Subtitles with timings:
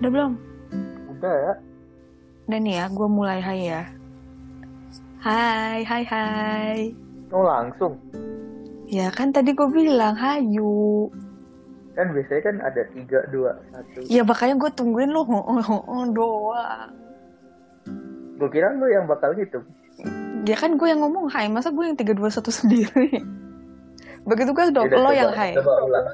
[0.00, 0.32] Udah belum?
[1.10, 1.52] Udah ya.
[2.48, 3.82] Udah nih ya, gue mulai hai ya.
[5.20, 6.78] Hai, hai, hai.
[7.28, 8.00] Oh langsung.
[8.88, 11.06] Ya kan tadi gue bilang hayu.
[11.92, 14.00] Kan biasanya kan ada tiga dua satu.
[14.08, 15.22] Ya makanya gue tungguin lu
[16.16, 16.90] doang.
[18.34, 19.60] Gue kira lu yang bakal gitu.
[20.42, 23.20] Ya kan gue yang ngomong hai, masa gue yang 3, 2, 1 sendiri?
[24.24, 25.52] Begitu kan dong, lo coba- yang hai.
[25.52, 26.06] Coba ulang.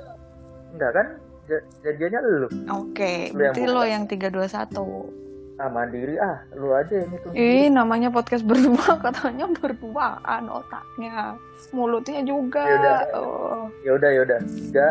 [0.75, 1.06] Enggak kan?
[1.46, 2.48] J- Janjiannya lu.
[2.68, 5.27] Oke, Lu yang berarti lo yang 3, 2, 1.
[5.56, 6.37] Ah mandiri ah.
[6.52, 7.28] Lu aja yang itu.
[7.32, 11.32] Ih, namanya podcast berdua, katanya berduaan otaknya.
[11.73, 12.60] Mulutnya juga.
[12.60, 13.01] Yaudah.
[13.16, 13.64] Oh.
[13.80, 14.38] Ya udah ya udah.
[14.45, 14.88] Tiga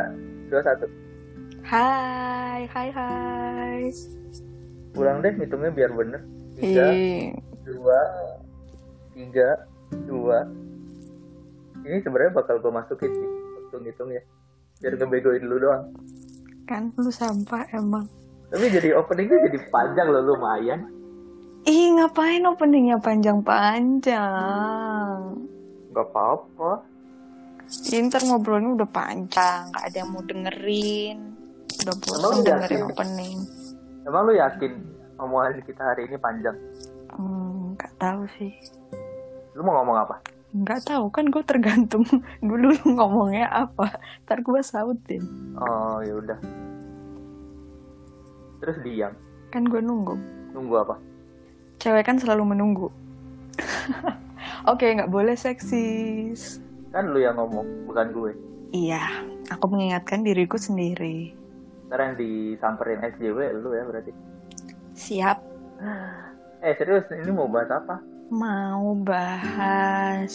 [0.49, 0.85] dua satu.
[1.65, 3.81] Hai, hai, hai.
[4.97, 6.21] Ulang deh hitungnya biar bener.
[6.57, 7.99] Tiga Ih, dua
[9.13, 9.49] tiga
[10.09, 10.49] dua.
[11.85, 13.29] Ini sebenarnya bakal gue masukin sih
[13.61, 14.21] hitung hitung ya.
[14.81, 15.93] Biar ngebegoin dulu doang.
[16.65, 18.09] Kan lu sampah emang.
[18.49, 20.89] Tapi jadi openingnya jadi panjang loh lumayan.
[21.65, 25.17] Ih, ngapain openingnya panjang-panjang?
[25.93, 26.85] Gak apa-apa.
[27.89, 31.33] Inter ngobrolnya udah panjang, gak ada yang mau dengerin.
[31.81, 32.93] Udah bosan dengerin yakin?
[32.93, 33.41] opening.
[34.05, 34.77] Emang lu yakin
[35.17, 36.53] omongan kita hari ini panjang?
[37.09, 38.53] Hmm, gak tahu sih.
[39.57, 40.21] Lu mau ngomong apa?
[40.55, 42.07] Nggak tahu kan gue tergantung
[42.47, 43.99] dulu lu ngomongnya apa.
[44.23, 45.23] Ntar gue sautin.
[45.59, 46.39] Oh ya udah.
[48.63, 49.11] Terus diam.
[49.51, 50.15] Kan gue nunggu.
[50.55, 50.95] Nunggu apa?
[51.83, 52.87] Cewek kan selalu menunggu.
[54.71, 56.63] Oke, nggak boleh seksis.
[56.95, 58.31] Kan lu yang ngomong, bukan gue.
[58.71, 59.03] Iya,
[59.51, 61.35] aku mengingatkan diriku sendiri.
[61.91, 64.11] Ntar yang disamperin SJW lu ya berarti.
[64.95, 65.37] Siap.
[66.63, 67.99] Eh serius, ini mau bahas apa?
[68.27, 70.33] Mau bahas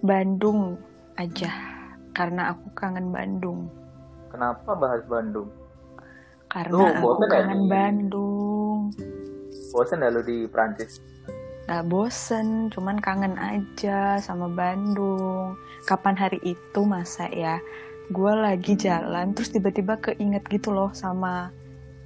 [0.00, 0.76] Bandung
[1.16, 1.48] aja.
[2.12, 3.72] Karena aku kangen Bandung.
[4.28, 5.48] Kenapa bahas Bandung?
[6.50, 8.78] Karena Lu aku ya kangen di- Bandung.
[9.70, 10.98] Bosen ya lu di Prancis?
[11.64, 15.54] Gak bosen, cuman kangen aja sama Bandung.
[15.86, 17.62] Kapan hari itu masa ya,
[18.10, 21.54] gue lagi jalan terus tiba-tiba keinget gitu loh sama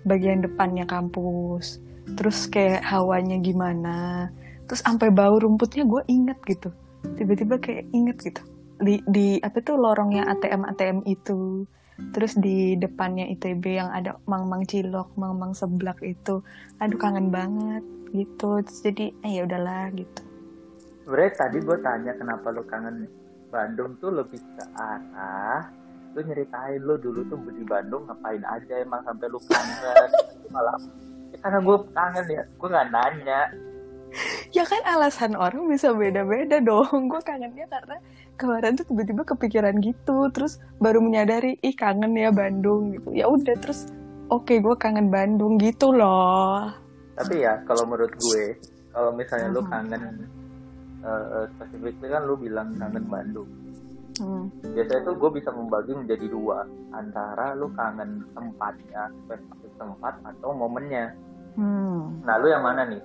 [0.05, 1.81] bagian depannya kampus.
[2.13, 4.29] Terus kayak hawanya gimana.
[4.67, 6.73] Terus sampai bau rumputnya gue inget gitu.
[7.17, 8.43] Tiba-tiba kayak inget gitu.
[8.81, 11.69] Di, di apa tuh lorongnya ATM ATM itu.
[12.11, 16.43] Terus di depannya ITB yang ada mang-mang cilok, mang-mang seblak itu.
[16.83, 20.23] Aduh kangen banget gitu Terus jadi eh ya udahlah gitu
[21.05, 23.11] Sebenernya tadi gue tanya kenapa lu kangen
[23.51, 25.69] Bandung tuh lebih ke arah
[26.15, 30.09] lu nyeritain lu dulu tuh di Bandung ngapain aja emang sampai lu kangen
[30.55, 30.79] malah
[31.35, 33.41] ya karena gue kangen ya gue nggak nanya
[34.57, 37.11] ya kan alasan orang bisa beda-beda dong.
[37.11, 37.97] Gue kangennya karena
[38.35, 40.31] kemarin tuh tiba-tiba kepikiran gitu.
[40.31, 43.11] Terus baru menyadari ih kangen ya Bandung gitu.
[43.15, 43.91] Ya udah terus
[44.31, 46.71] oke gue kangen Bandung gitu loh.
[47.15, 48.59] Tapi ya kalau menurut gue
[48.91, 49.71] kalau misalnya lu Mhm.
[49.71, 50.03] kangen
[51.03, 53.51] uh, spesifiknya kan lu bilang kangen Bandung.
[54.15, 54.47] Hmm.
[54.63, 56.63] biasanya tuh gue bisa membagi menjadi dua.
[56.95, 61.11] Antara lu kangen tempatnya spesifik tempat atau momennya.
[61.55, 62.19] Hmm.
[62.23, 62.99] nah lu yang mana nih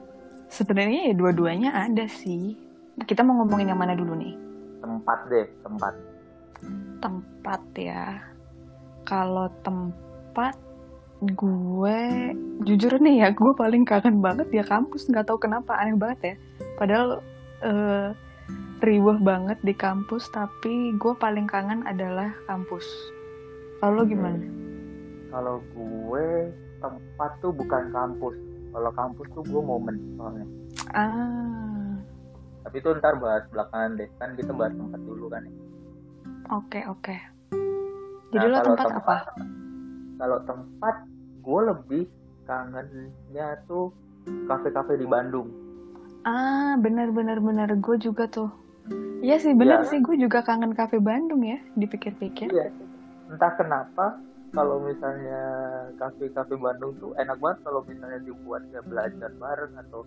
[0.49, 2.57] sebenarnya ya dua-duanya ada sih.
[2.99, 4.35] Kita mau ngomongin yang mana dulu nih?
[4.83, 5.93] Tempat deh tempat.
[6.99, 8.19] Tempat ya.
[9.07, 10.57] Kalau tempat
[11.19, 11.99] gue
[12.63, 15.07] jujur nih ya gue paling kangen banget ya kampus.
[15.07, 16.35] Nggak tahu kenapa aneh banget ya.
[16.75, 17.23] Padahal
[17.63, 18.11] eh,
[18.83, 22.83] riuh banget di kampus tapi gue paling kangen adalah kampus.
[23.79, 24.43] Kalau gimana?
[25.31, 26.51] Kalau gue
[26.83, 28.48] tempat tuh bukan kampus.
[28.69, 30.45] Kalau kampus tuh gue momen soalnya.
[30.91, 31.93] ah
[32.61, 34.09] Tapi itu ntar bahas belakangan deh.
[34.15, 35.41] Kan kita bahas tempat dulu kan.
[35.41, 35.53] ya.
[36.51, 37.15] oke oke
[38.29, 39.17] jadi Nah, lo kalau tempat, apa
[40.17, 40.95] Kalau tempat
[41.39, 42.03] gue lebih
[42.43, 43.93] kangennya tuh
[44.45, 45.49] kafe-kafe di Bandung.
[46.21, 48.49] ah benar benar benar gue juga tuh
[49.19, 49.89] Iya sih benar Iya.
[49.89, 52.69] sih gue juga kangen kafe Bandung ya dipikir-pikir Iya.
[53.27, 54.17] Entah kenapa
[54.49, 55.41] kalau misalnya
[56.01, 60.01] kafe-kafe Bandung tuh enak banget kalau misalnya dibuat ya belajar bareng atau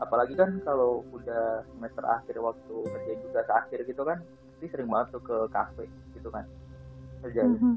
[0.00, 5.14] apalagi kan kalau udah semester akhir waktu kerja juga akhir gitu kan pasti sering banget
[5.14, 5.84] tuh ke kafe
[6.16, 6.44] gitu kan
[7.22, 7.74] kerjain Mhm.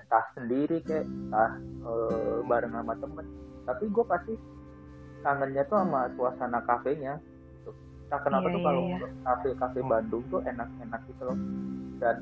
[0.00, 1.52] entah sendiri kayak entah
[1.86, 3.26] eh, bareng sama temen
[3.66, 4.34] tapi gue pasti
[5.20, 7.18] kangennya tuh sama suasana kafenya
[7.58, 7.70] gitu.
[8.06, 9.08] entah kenapa Iya, tuh iya, kalau iya.
[9.26, 11.38] kafe-kafe Bandung tuh enak-enak gitu loh
[11.98, 12.16] dan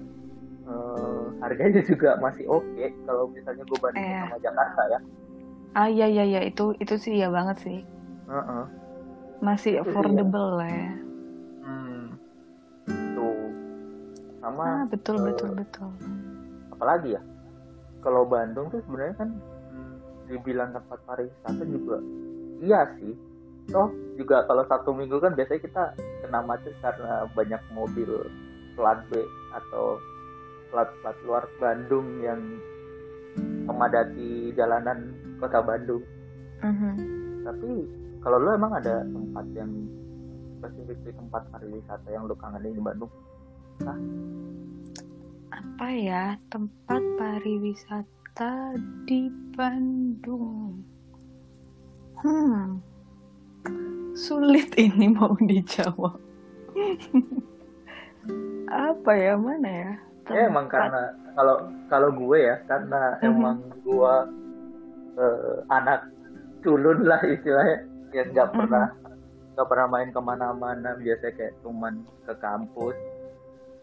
[0.65, 4.23] eh, harganya juga masih oke kalau misalnya gue bandingin Iya.
[4.25, 5.01] sama Jakarta ya
[5.75, 7.79] Ah iya iya iya itu itu sih ya banget sih.
[8.25, 8.65] Heeh.
[9.43, 10.91] Masih Itu sih, affordable lah ya.
[11.61, 12.15] Hmm.
[12.87, 13.51] Tuh.
[14.39, 15.91] Sama Ah betul eh, betul betul.
[16.71, 17.23] apalagi ya?
[18.01, 19.29] Kalau Bandung tuh sebenarnya kan
[19.75, 19.95] hmm,
[20.29, 21.99] dibilang tempat pariwisata juga
[22.61, 23.13] iya sih
[23.67, 25.83] toh juga kalau satu minggu kan biasanya kita
[26.21, 28.29] kena macet karena banyak mobil
[28.73, 29.97] plat B atau
[30.75, 32.43] plat-plat luar Bandung yang
[33.71, 36.03] memadati jalanan kota Bandung.
[36.67, 36.95] Mhm.
[37.45, 37.71] tapi
[38.25, 39.71] kalau lu emang ada tempat yang
[40.59, 43.13] spesifik di tempat pariwisata yang lu kangenin di Bandung?
[45.53, 50.81] Apa ya tempat pariwisata di Bandung?
[52.25, 52.81] Hmm.
[54.17, 56.17] Sulit ini mau dijawab.
[58.73, 59.93] Apa ya mana ya
[60.27, 61.03] ya emang Tempat- karena
[61.35, 61.57] kalau
[61.87, 63.25] kalau gue ya karena Mhm.
[63.25, 64.15] emang gue
[65.15, 66.01] eh, anak
[66.61, 67.79] culun lah istilahnya
[68.11, 68.57] yang nggak Mhm.
[68.57, 68.87] pernah
[69.55, 71.95] nggak pernah main ke mana-mana biasanya kayak cuman
[72.25, 72.97] ke kampus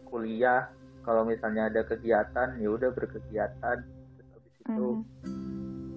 [0.05, 0.67] kuliah
[1.01, 4.88] kalau misalnya ada kegiatan ya udah berkegiatan terus habis itu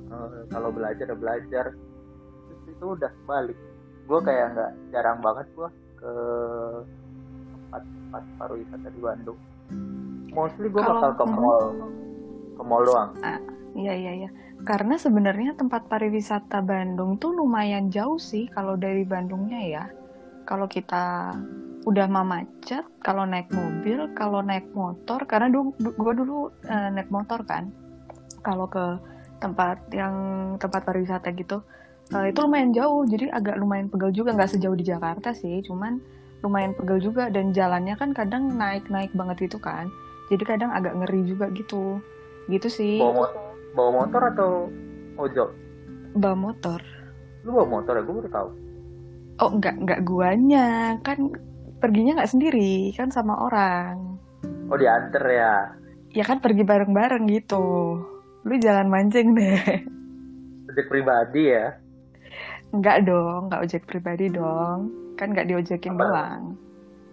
[0.07, 1.67] eh, kalau belajar ya belajar
[2.47, 3.59] terus itu udah balik
[4.05, 6.13] gue kayak nggak jarang banget gue ke
[7.51, 9.41] tempat-tempat pariwisata di Bandung
[10.33, 11.63] mostly gue bakal ke mall
[12.55, 13.13] ke mall doang
[13.75, 14.31] Iya iya iya.
[14.63, 19.85] Karena sebenarnya tempat pariwisata Bandung tuh lumayan jauh sih kalau dari Bandungnya ya.
[20.47, 21.35] Kalau kita
[21.85, 27.11] udah mah macet, kalau naik mobil, kalau naik motor, karena dulu gue dulu eh, naik
[27.11, 27.69] motor kan.
[28.41, 28.97] Kalau ke
[29.43, 30.15] tempat yang
[30.57, 31.61] tempat pariwisata gitu,
[32.15, 33.05] eh, itu lumayan jauh.
[33.05, 35.99] Jadi agak lumayan pegel juga, nggak sejauh di Jakarta sih, cuman
[36.47, 39.91] lumayan pegel juga dan jalannya kan kadang naik-naik banget gitu kan.
[40.27, 42.01] Jadi kadang agak ngeri juga gitu.
[42.45, 42.97] Gitu sih.
[42.99, 43.43] bawa motor
[43.73, 44.51] bawa motor atau
[45.17, 45.49] ojol
[46.13, 46.81] bawa motor.
[47.43, 48.49] lu bawa motor ya gue baru tahu
[49.37, 50.69] Oh enggak enggak guanya
[51.01, 51.29] kan
[51.77, 54.17] perginya nggak sendiri kan sama orang.
[54.65, 55.55] oh diantar ya
[56.09, 57.99] Ya kan pergi bareng-bareng gitu.
[58.41, 59.59] Lu jangan mancing deh.
[60.65, 61.75] ojek pribadi ya
[62.71, 64.79] Enggak dong, enggak ojek pribadi dong.
[65.15, 66.03] Kan nggak diojekin Apa?
[66.05, 66.43] doang.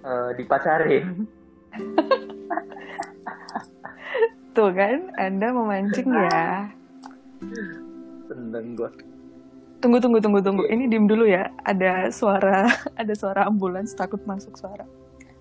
[0.02, 1.25] Eh, dipacarin
[4.56, 6.68] Tuh kan, Anda memancing ya.
[8.27, 8.91] seneng gue
[9.81, 10.63] Tunggu tunggu tunggu tunggu.
[10.69, 11.50] Ini diem dulu ya.
[11.65, 12.69] Ada suara
[13.01, 14.85] ada suara ambulans takut masuk suara.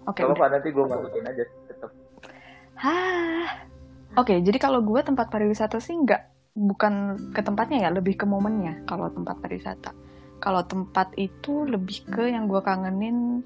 [0.09, 0.25] Oke.
[0.25, 0.49] kalau udah.
[0.49, 1.93] apa nanti gue masukin aja tetap
[2.81, 3.69] Hah.
[4.17, 8.81] Oke, jadi kalau gue tempat pariwisata sih nggak bukan ke tempatnya ya, lebih ke momennya
[8.89, 9.93] kalau tempat pariwisata.
[10.41, 13.45] Kalau tempat itu lebih ke yang gue kangenin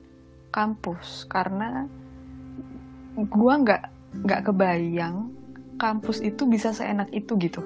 [0.54, 1.90] kampus karena
[3.14, 3.82] gue nggak
[4.26, 5.30] nggak kebayang
[5.78, 7.62] kampus itu bisa seenak itu gitu.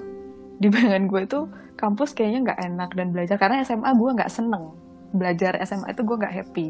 [0.58, 1.40] Di bayangan gue itu
[1.78, 4.74] kampus kayaknya nggak enak dan belajar karena SMA gue nggak seneng
[5.12, 6.66] belajar SMA itu gue nggak happy.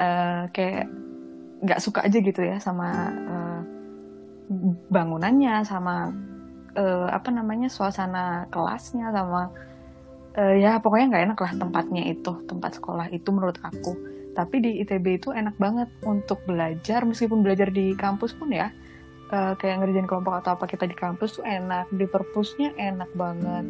[0.00, 0.86] Eh, kayak
[1.62, 3.60] nggak suka aja gitu ya sama eh,
[4.90, 6.10] bangunannya sama
[6.74, 9.52] eh, apa namanya suasana kelasnya sama
[10.34, 13.92] eh, ya pokoknya nggak enak lah tempatnya itu tempat sekolah itu menurut aku
[14.32, 17.04] tapi di ITB itu enak banget untuk belajar.
[17.04, 18.72] Meskipun belajar di kampus pun ya
[19.32, 21.88] eh, kayak ngerjain kelompok atau apa kita di kampus tuh enak.
[21.92, 23.64] Di perpusnya enak banget.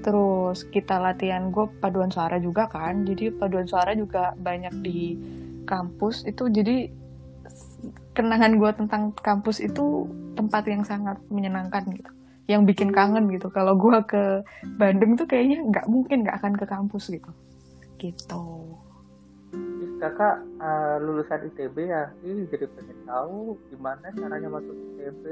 [0.00, 3.04] Terus kita latihan gue paduan suara juga kan.
[3.04, 5.00] Jadi paduan suara juga banyak di
[5.68, 6.24] kampus.
[6.24, 6.88] Itu jadi
[8.16, 12.10] kenangan gue tentang kampus itu tempat yang sangat menyenangkan gitu.
[12.48, 13.52] Yang bikin kangen gitu.
[13.52, 14.40] Kalau gue ke
[14.80, 17.30] Bandung tuh kayaknya nggak mungkin nggak akan ke kampus gitu.
[18.00, 18.44] Gitu
[19.98, 22.10] kakak eh, lulusan ITB ya?
[22.22, 25.24] Ih, jadi pengen tahu gimana caranya masuk ITB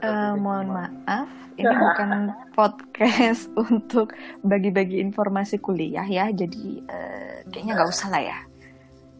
[0.00, 1.28] Eh, mohon maaf
[1.60, 8.38] ini bukan podcast untuk bagi-bagi informasi kuliah ya jadi eh, kayaknya nggak usah lah ya.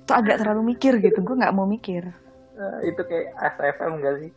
[0.01, 2.09] Itu agak terlalu mikir gitu gue nggak mau mikir.
[2.57, 4.31] Eh, itu kayak SFM gak sih?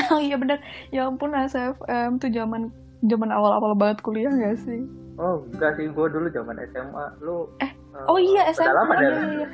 [0.10, 0.56] Oh iya bener
[0.88, 2.72] ya ampun ASFM tuh zaman
[3.04, 4.80] zaman awal-awal banget kuliah gak sih?
[5.20, 8.70] Oh enggak sih gue dulu zaman SMA lu eh, Oh iya SMA.
[8.70, 9.48] lama Iya, iya, iya.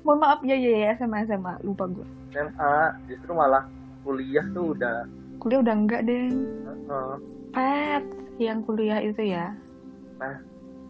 [0.00, 2.06] Mohon maaf ya ya ya SMA SMA lupa gue.
[2.30, 2.74] SMA
[3.06, 3.64] justru malah
[4.00, 5.04] kuliah tuh udah
[5.38, 6.26] Kuliah udah enggak deh.
[6.28, 7.16] eh,
[7.50, 8.04] Pet
[8.38, 9.54] yang kuliah itu ya.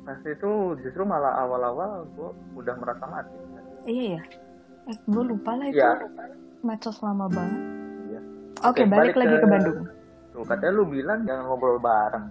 [0.01, 3.37] pas itu justru malah awal-awal gue udah merasa mati
[3.85, 4.23] Iya ya.
[4.87, 5.77] Eh gue lupa lah itu.
[5.77, 5.93] Iya.
[6.59, 7.61] Medsos lama banget.
[8.07, 8.21] Iya.
[8.63, 9.79] Oke, Oke, balik, balik lagi ke- ke Bandung.
[10.31, 12.27] tuh katanya lu bilang jangan ngobrol bareng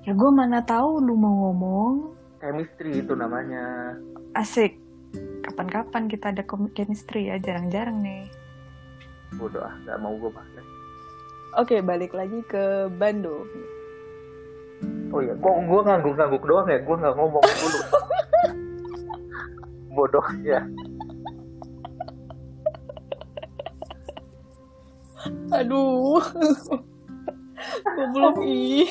[0.00, 1.92] Ya gue mana tahu lu mau ngomong.
[2.40, 3.94] Chemistry itu namanya
[4.32, 4.78] Asik.
[5.42, 8.24] Kapan-kapan kita ada chemistry ya, jarang-jarang nih.
[9.32, 10.50] bodoh ah gak mau gue bahas
[11.52, 13.46] Oke, balik lagi ke Bandung.
[15.10, 17.78] oh iya kok gue ngangguk-ngangguk doang ya gue nggak ngomong dulu
[19.96, 20.62] bodoh ya
[25.52, 26.22] Aduh.
[27.84, 28.88] gue belum ih.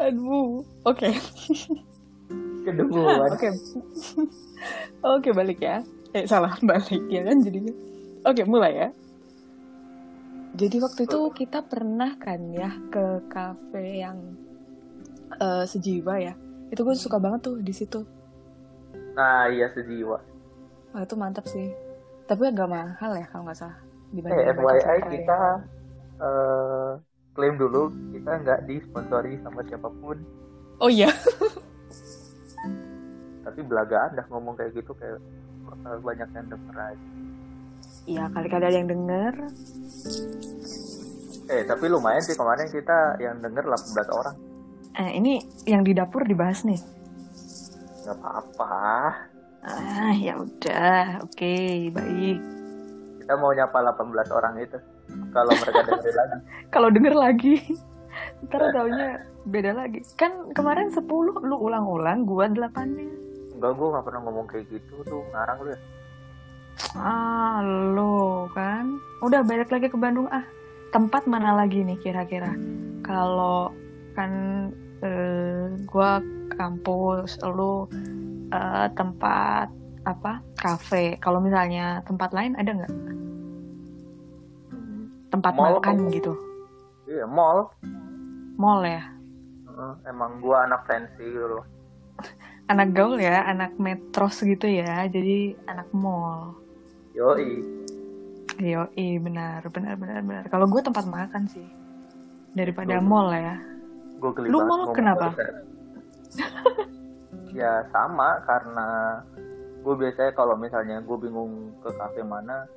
[0.00, 1.08] Aduh, oke.
[3.32, 3.48] Oke.
[5.00, 5.80] Oke, balik ya.
[6.12, 7.72] Eh, salah balik ya kan jadinya.
[8.26, 8.88] Oke, mulai ya.
[10.56, 14.18] Jadi waktu itu kita pernah kan ya ke kafe yang
[15.40, 16.34] eh, sejiwa ya.
[16.70, 18.00] Itu gue suka banget tuh di situ.
[19.16, 20.18] Nah, iya sejiwa.
[20.92, 21.70] Wah, itu mantap sih.
[22.26, 23.78] Tapi agak mahal ya kalau nggak salah.
[23.78, 25.38] Eh, Dibanding FYI kita
[26.18, 26.90] eh,
[27.34, 30.18] klaim dulu kita nggak disponsori sama siapa pun.
[30.80, 31.08] Oh iya.
[33.46, 35.20] Tapi belagaan dah ngomong kayak gitu kayak
[36.02, 37.08] banyak yang denger aja.
[38.08, 39.34] Iya, kali-kali ada yang denger.
[41.50, 44.36] Eh, tapi lumayan sih kemarin kita yang denger 18 orang.
[44.98, 46.80] Eh, ini yang di dapur dibahas nih.
[48.06, 48.78] Nggak apa-apa.
[49.60, 51.20] Ah, ya udah.
[51.26, 52.38] Oke, baik.
[53.20, 54.78] Kita mau nyapa 18 orang itu.
[55.30, 56.40] Kalau mereka denger lagi.
[56.74, 57.54] Kalau denger lagi,
[58.46, 59.08] ntar taunya
[59.46, 60.00] beda lagi.
[60.18, 61.06] Kan kemarin 10
[61.46, 63.06] lu ulang-ulang, gua delapannya.
[63.54, 65.22] Enggak, gue nggak pernah ngomong kayak gitu tuh.
[65.34, 65.80] Ngarang lu ya.
[66.96, 68.96] Ah, lo kan.
[69.20, 70.44] Udah balik lagi ke Bandung ah.
[70.90, 72.50] Tempat mana lagi nih kira-kira?
[73.04, 73.70] Kalau
[74.16, 74.32] kan
[75.04, 76.18] eh, gua
[76.56, 77.86] kampus, lu
[78.50, 79.68] eh, tempat
[80.08, 80.40] apa?
[80.56, 81.20] Kafe.
[81.20, 83.19] Kalau misalnya tempat lain ada nggak?
[85.30, 86.34] Tempat Mall makan gitu.
[87.06, 87.70] Iya, mall.
[88.58, 89.02] Mall ya.
[90.04, 91.64] Emang gua anak fancy gitu loh.
[92.70, 95.02] Anak gaul ya, anak metros gitu ya.
[95.10, 96.54] Jadi anak mall.
[97.18, 97.58] Yoi.
[98.62, 100.44] Yoi, benar, benar, benar, benar.
[100.46, 101.66] Kalau gue tempat makan sih.
[102.54, 103.58] Daripada Gua- mall ya.
[104.22, 105.26] Geli Lu banget mall kenapa?
[107.58, 108.88] ya sama karena
[109.82, 112.70] gue biasanya kalau misalnya gue bingung ke kafe mana,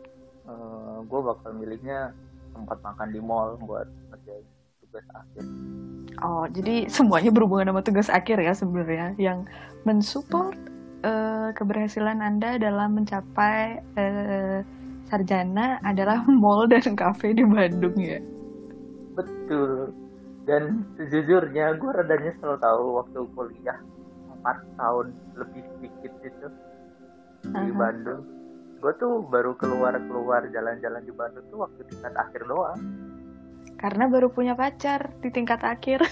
[1.06, 2.18] gue bakal milihnya
[2.54, 4.46] tempat makan di mall buat ngerjain
[4.86, 5.44] tugas akhir.
[6.22, 9.50] Oh, jadi semuanya berhubungan sama tugas akhir ya sebenarnya yang
[9.84, 10.56] mensupport
[11.04, 14.62] eh, keberhasilan Anda dalam mencapai eh,
[15.10, 18.22] sarjana adalah mall dan kafe di Bandung ya.
[19.18, 19.94] Betul.
[20.44, 23.80] Dan sejujurnya gue rada nyesel tahu waktu kuliah
[24.44, 25.08] 4 tahun
[25.40, 26.48] lebih sedikit itu
[27.48, 27.80] di Aha.
[27.80, 28.24] Bandung.
[28.84, 32.76] Gue tuh baru keluar-keluar jalan-jalan di Bandung tuh waktu tingkat akhir doang.
[33.80, 36.04] Karena baru punya pacar di tingkat akhir.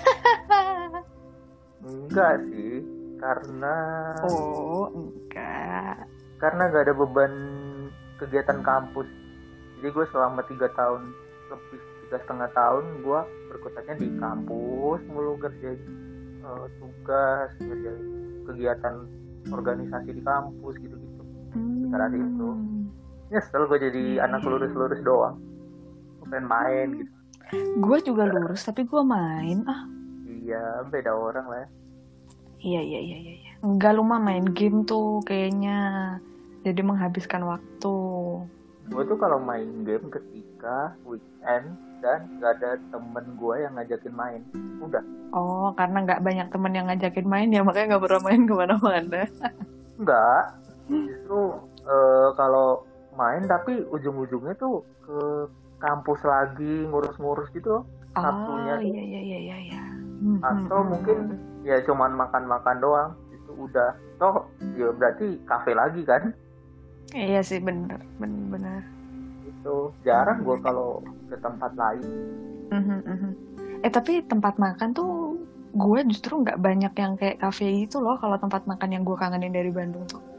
[1.84, 2.80] Enggak sih,
[3.20, 3.76] karena
[4.24, 6.06] oh, enggak.
[6.38, 7.34] karena gak ada beban
[8.22, 9.10] kegiatan kampus.
[9.76, 11.12] Jadi gue selama tiga tahun
[11.52, 13.20] lebih tiga setengah tahun gue
[13.52, 15.82] berkutatnya di kampus mulu kerjain
[16.40, 18.00] eh, tugas, ngerjain
[18.48, 18.96] kegiatan
[19.50, 21.11] organisasi di kampus gitu-gitu.
[21.54, 22.48] Sekarang itu.
[23.32, 25.40] Nyesel gue jadi anak lurus-lurus doang.
[26.20, 27.12] Gue pengen main gitu.
[27.80, 29.64] Gue juga lurus, tapi gue main.
[29.66, 29.84] Ah,
[30.24, 31.70] Iya, beda orang lah ya.
[32.62, 33.52] Iya iya iya iya.
[33.62, 36.18] Enggak lu mah main game tuh kayaknya.
[36.62, 37.96] Jadi menghabiskan waktu.
[38.86, 44.42] Gue tuh kalau main game ketika weekend dan gak ada temen gue yang ngajakin main.
[44.82, 48.54] Udah, Oh, karena nggak banyak temen yang ngajakin main ya makanya nggak pernah main ke
[48.54, 49.22] mana-mana.
[49.96, 50.44] enggak.
[50.92, 51.42] Justru
[51.88, 52.84] eh, kalau
[53.16, 55.20] main tapi ujung-ujungnya tuh ke
[55.82, 57.84] kampus lagi ngurus-ngurus gitu.
[58.12, 59.58] Sabtunya Oh iya iya iya iya.
[59.72, 59.82] iya.
[60.22, 61.66] Hmm, Atau hmm, mungkin hmm.
[61.66, 63.12] ya cuman makan-makan doang.
[63.34, 63.92] Itu udah.
[64.22, 64.46] Toh
[64.78, 66.36] ya berarti kafe lagi kan.
[67.12, 68.82] Iya sih bener bener bener.
[69.44, 72.06] Itu jarang gue kalau ke tempat lain.
[72.72, 73.32] Mhm, mhm.
[73.82, 75.36] Eh tapi tempat makan tuh
[75.72, 79.56] gue justru nggak banyak yang kayak kafe gitu loh kalau tempat makan yang gue kangenin
[79.56, 80.31] dari Bandung tuh.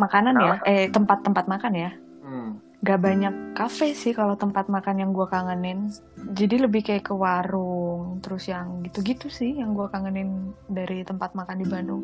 [0.00, 1.90] Makanan ya, eh tempat-tempat makan ya.
[2.22, 2.60] Hmm.
[2.82, 5.92] Gak banyak kafe sih kalau tempat makan yang gue kangenin.
[6.34, 11.62] Jadi lebih kayak ke warung, terus yang gitu-gitu sih yang gue kangenin dari tempat makan
[11.62, 12.02] di Bandung.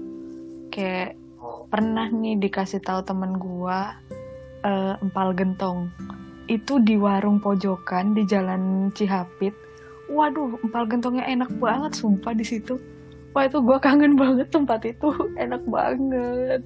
[0.70, 3.78] Kayak Oh, pernah nih dikasih tahu temen gue
[4.66, 5.86] eh, empal gentong.
[6.50, 9.54] Itu di warung pojokan di Jalan Cihapit.
[10.10, 12.80] Waduh, empal gentongnya enak banget, sumpah di situ.
[13.36, 15.14] Wah itu gue kangen banget tempat itu,
[15.44, 16.60] enak banget.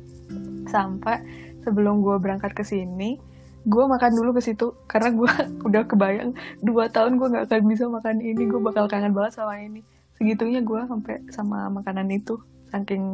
[0.72, 1.20] Sampai
[1.60, 3.20] sebelum gue berangkat ke sini,
[3.68, 5.30] gue makan dulu ke situ karena gue
[5.68, 6.32] udah kebayang
[6.64, 9.84] dua tahun gue nggak akan bisa makan ini, gue bakal kangen banget sama ini.
[10.16, 12.40] Segitunya gue sampai sama makanan itu,
[12.72, 13.04] saking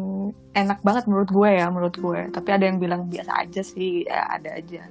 [0.55, 2.21] enak banget menurut gue ya, menurut gue.
[2.31, 4.87] Tapi ada yang bilang biasa aja sih, ya ada aja.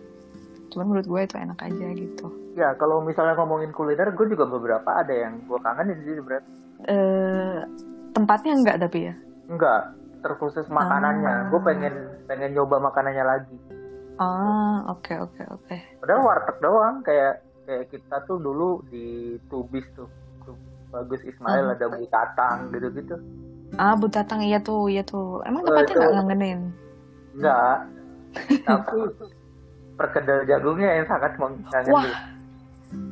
[0.74, 2.28] Cuman menurut gue itu enak aja gitu.
[2.58, 6.44] Ya kalau misalnya ngomongin kuliner, gue juga beberapa ada yang gue kangenin sih berat.
[6.86, 7.60] Eh
[8.18, 9.14] tempatnya enggak tapi ya.
[9.48, 11.28] Enggak, terkhusus makanannya.
[11.28, 11.48] Ah.
[11.50, 11.94] Gue pengen
[12.26, 13.58] pengen nyoba makanannya lagi.
[14.16, 15.76] Ah, oke oke oke.
[16.00, 17.34] Padahal warteg doang, kayak
[17.64, 19.06] kayak kita tuh dulu di
[19.46, 20.10] Tubis tuh.
[20.42, 20.58] Tuh,
[20.88, 21.74] Bagus Ismail Hmm.
[21.74, 23.14] ada Bu Tatang gitu-gitu
[23.76, 25.44] Ah, Bu Tatang iya tuh, iya tuh.
[25.44, 26.60] Emang Oh, tempatnya nggak ngangenin?
[27.34, 27.78] enggak
[28.64, 28.98] tapi
[29.94, 31.52] perkedel jagungnya yang sangat Wah.
[31.52, 32.16] mengangenin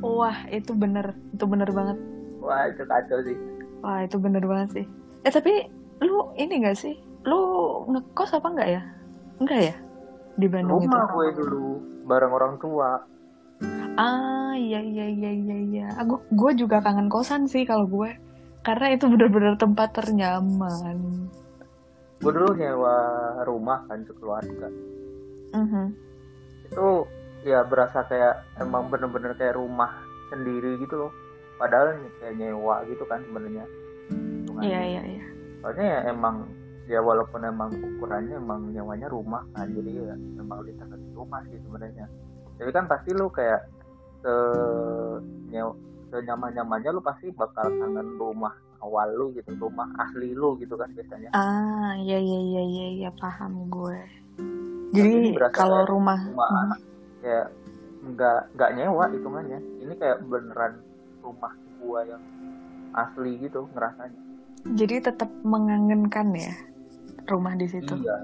[0.00, 1.98] Wah, itu bener, itu bener banget.
[2.38, 3.36] wah itu kacau sih
[3.78, 4.86] Wah, itu bener banget sih.
[5.20, 5.68] Eh, tapi
[6.02, 6.94] lu ini gak sih?
[7.24, 7.40] Lu
[7.88, 8.82] ngekos apa enggak ya?
[9.40, 9.74] Enggak ya?
[10.36, 11.12] Di Bandung rumah itu?
[11.12, 11.66] gue dulu
[12.04, 12.90] bareng orang tua
[13.96, 15.86] Ah, iya, iya, iya, iya, iya.
[15.96, 18.12] Aku, gue juga kangen kosan sih kalau gue.
[18.60, 21.32] Karena itu bener-bener tempat ternyaman.
[22.16, 22.96] gue dulu nyewa
[23.44, 24.72] rumah kan sekeluarga
[25.52, 25.86] Mhm.
[26.64, 26.88] itu
[27.44, 30.00] ya berasa kayak emang bener-bener kayak rumah
[30.32, 31.12] sendiri gitu loh
[31.54, 33.68] padahal kayak nyewa gitu kan sebenarnya.
[34.58, 35.24] Iya, iya, iya.
[35.66, 36.46] Soalnya ya emang
[36.86, 42.06] ya walaupun emang ukurannya emang nyewanya rumah kan jadi ya emang ditangkap rumah sih sebenarnya.
[42.62, 43.66] Jadi kan pasti lu kayak
[44.22, 44.34] se
[46.14, 50.86] senyaman nyamannya lu pasti bakal kangen rumah awal lu gitu rumah asli lu gitu kan
[50.94, 51.34] biasanya.
[51.34, 53.98] Ah, iya, iya, iya, iya, iya, paham gue.
[54.94, 56.80] Jadi kalau kayak rumah, rumah anak
[57.26, 57.46] kayak
[58.06, 60.78] nggak nggak nyewa hitungannya ini kayak beneran
[61.26, 61.50] rumah
[61.82, 62.22] gua yang
[62.94, 64.25] asli gitu ngerasanya
[64.74, 66.50] jadi tetap mengangenkan ya
[67.26, 67.94] rumah di situ.
[67.94, 68.16] iya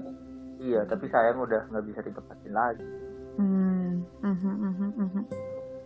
[0.59, 2.85] iya tapi sayang udah nggak bisa ditempatin lagi
[3.33, 5.23] Hmm, mhm, mhm, mhm.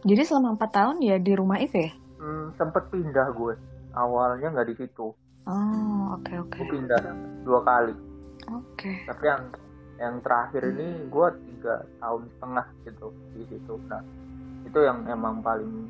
[0.03, 1.91] Jadi selama empat tahun ya di rumah itu ya?
[2.19, 3.55] hmm, sempet pindah gue
[3.93, 5.15] awalnya nggak di situ
[5.47, 6.99] Oh, oke oke gue pindah
[7.47, 7.95] dua kali
[8.51, 8.91] oke.
[9.07, 9.43] tapi yang
[9.95, 14.03] yang terakhir ini gue tiga tahun setengah gitu di situ nah
[14.61, 15.87] itu yang emang paling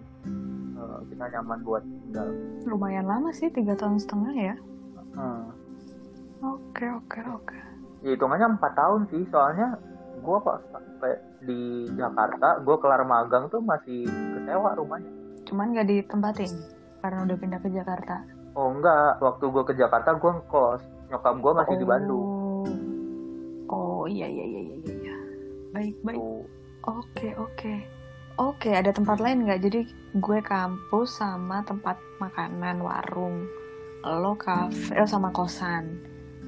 [0.77, 2.27] eh, kita nyaman buat tinggal
[2.63, 4.55] Lumayan lama sih tiga tahun setengah ya.
[5.11, 5.49] Hmm.
[6.39, 7.57] Oke oke oke.
[7.99, 9.73] ya hitungannya empat tahun sih soalnya
[10.17, 11.59] gue kok sampai di
[11.93, 15.09] Jakarta gue kelar magang tuh masih kesewa rumahnya
[15.45, 16.51] Cuman nggak ditempatin
[16.99, 18.21] karena udah pindah ke Jakarta.
[18.53, 22.25] oh enggak waktu gue ke Jakarta gue ngekos nyokap gue masih di Bandung
[23.67, 25.15] Oh, oh iya iya iya iya iya.
[25.71, 26.17] Baik baik.
[26.17, 26.45] tuh
[26.87, 27.27] Oke
[28.37, 28.69] oke.
[28.69, 29.61] Oke ada tempat lain nggak?
[29.65, 29.81] Jadi
[30.17, 33.45] gue kampus sama tempat makanan warung.
[34.05, 35.97] Lo kafe eh, sama kosan.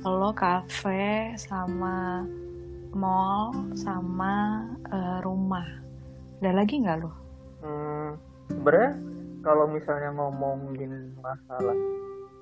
[0.06, 2.26] Lo kafe sama
[2.94, 5.66] mall sama eh, rumah.
[6.40, 7.30] Ada lagi nggak lo?
[7.64, 8.10] hmm,
[8.52, 8.92] sebenarnya
[9.44, 11.78] kalau misalnya ngomongin masalah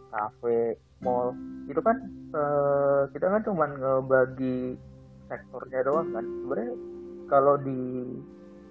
[0.09, 1.33] kafe mall
[1.69, 1.97] itu kan
[2.33, 4.77] eh, kita kan cuman ngebagi
[5.27, 6.73] sektornya doang kan sebenarnya
[7.27, 7.81] kalau di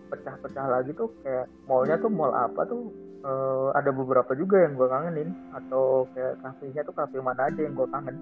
[0.07, 2.91] pecah-pecah lagi tuh kayak mallnya tuh mall apa tuh
[3.21, 7.75] eh, ada beberapa juga yang gue kangenin atau kayak kafenya tuh kafe mana aja yang
[7.75, 8.17] gue kangen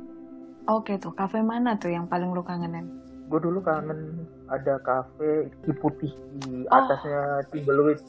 [0.64, 2.88] Oke tuh kafe mana tuh yang paling lo kangenin?
[3.25, 6.77] gue dulu kangen ada kafe di putih di Oh.
[6.79, 8.01] atasnya Timberwolf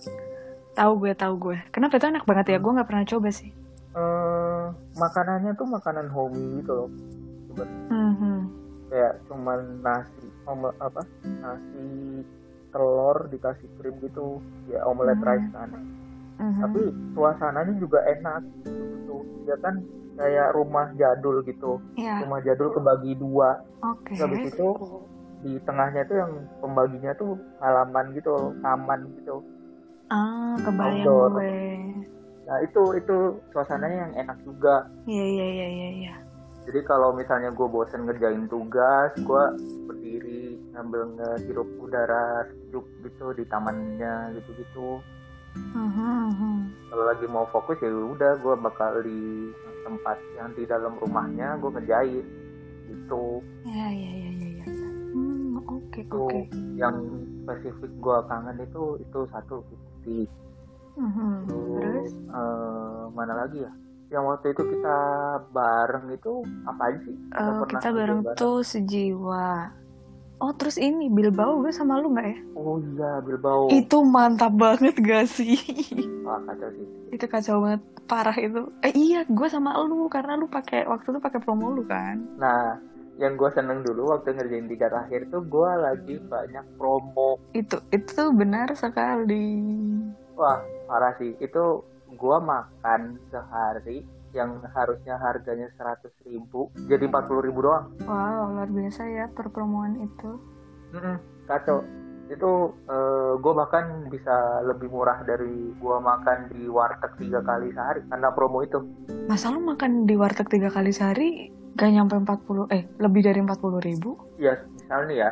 [0.76, 1.58] Tahu gue tahu gue.
[1.72, 2.60] Kenapa itu enak banget ya?
[2.60, 3.48] Gue nggak pernah coba sih.
[3.96, 6.90] eh makanannya tuh makanan homey gitu loh
[7.88, 8.36] Mhm.
[8.86, 10.28] kayak cuman nasi
[10.78, 11.84] apa nasi
[12.76, 15.26] telur dikasih krim gitu ya omelet Hmm.
[15.26, 15.70] rice kan
[16.36, 16.60] Mhm.
[16.60, 16.82] tapi
[17.16, 19.80] suasananya juga enak gitu ya kan
[20.14, 24.12] kayak rumah jadul gitu Ya, rumah jadul kebagi dua oke.
[24.14, 24.68] habis itu
[25.40, 29.40] di tengahnya tuh yang pembaginya tuh halaman gitu taman gitu
[30.06, 31.32] Ah, kebayang Outdoor.
[31.34, 31.56] gue.
[32.46, 33.18] nah itu itu
[33.50, 35.90] suasananya yang enak juga Iya iya iya iya.
[35.96, 36.16] iya.
[36.64, 39.44] Jadi kalau misalnya gue bosen ngerjain tugas, gue
[39.86, 45.00] berdiri ngambil ngehirup udara sejuk gitu di tamannya gitu-gitu.
[45.56, 46.56] Mhm, mhm.
[46.92, 49.50] Kalau lagi mau fokus ya udah gue bakal di
[49.82, 52.26] tempat yang di dalam rumahnya gue ngerjain
[52.86, 53.40] gitu.
[53.64, 54.66] Ya ya ya ya ya.
[55.16, 56.40] Hmm, oke Itu oke.
[56.76, 56.96] yang
[57.42, 59.64] spesifik gue kangen itu itu satu
[60.04, 60.28] di
[60.96, 61.44] Mhm.
[61.76, 62.12] Terus?
[62.32, 63.72] eh, mana lagi ya?
[64.08, 64.98] Yang waktu itu kita
[65.52, 66.34] bareng itu
[66.64, 67.16] apa aja sih?
[67.16, 69.48] Eh, pernah kita kerja bareng tuh sejiwa.
[70.44, 72.40] Oh terus ini Bilbao gue sama lu nggak ya?
[72.60, 73.72] Oh iya Bilbao.
[73.72, 75.56] Itu mantap banget gak sih?
[76.28, 76.88] Wah kacau sih.
[77.16, 78.68] itu kacau banget parah itu.
[78.84, 82.20] Eh iya gue sama lu karena lu pakai waktu itu pakai promo lu kan.
[82.36, 82.76] Nah,
[83.16, 87.40] yang gue seneng dulu waktu ngerjain tiga terakhir tuh gue lagi banyak promo.
[87.56, 89.64] Itu itu benar sekali.
[90.36, 90.60] Wah,
[90.92, 91.32] parah sih.
[91.40, 94.04] Itu gue makan sehari
[94.36, 97.96] yang harusnya harganya 100 ribu jadi 40 ribu doang.
[98.04, 100.36] Wow luar biasa ya perpromoan itu.
[100.92, 101.80] Mm-mm, kacau.
[102.26, 102.74] Itu
[103.38, 108.60] gue bahkan bisa lebih murah dari gue makan di warteg tiga kali sehari karena promo
[108.60, 108.84] itu.
[109.26, 113.80] Masa lu makan di warteg tiga kali sehari gak nyampe 40 eh lebih dari 40
[113.80, 114.16] ribu?
[114.36, 115.30] Ya, misalnya ya,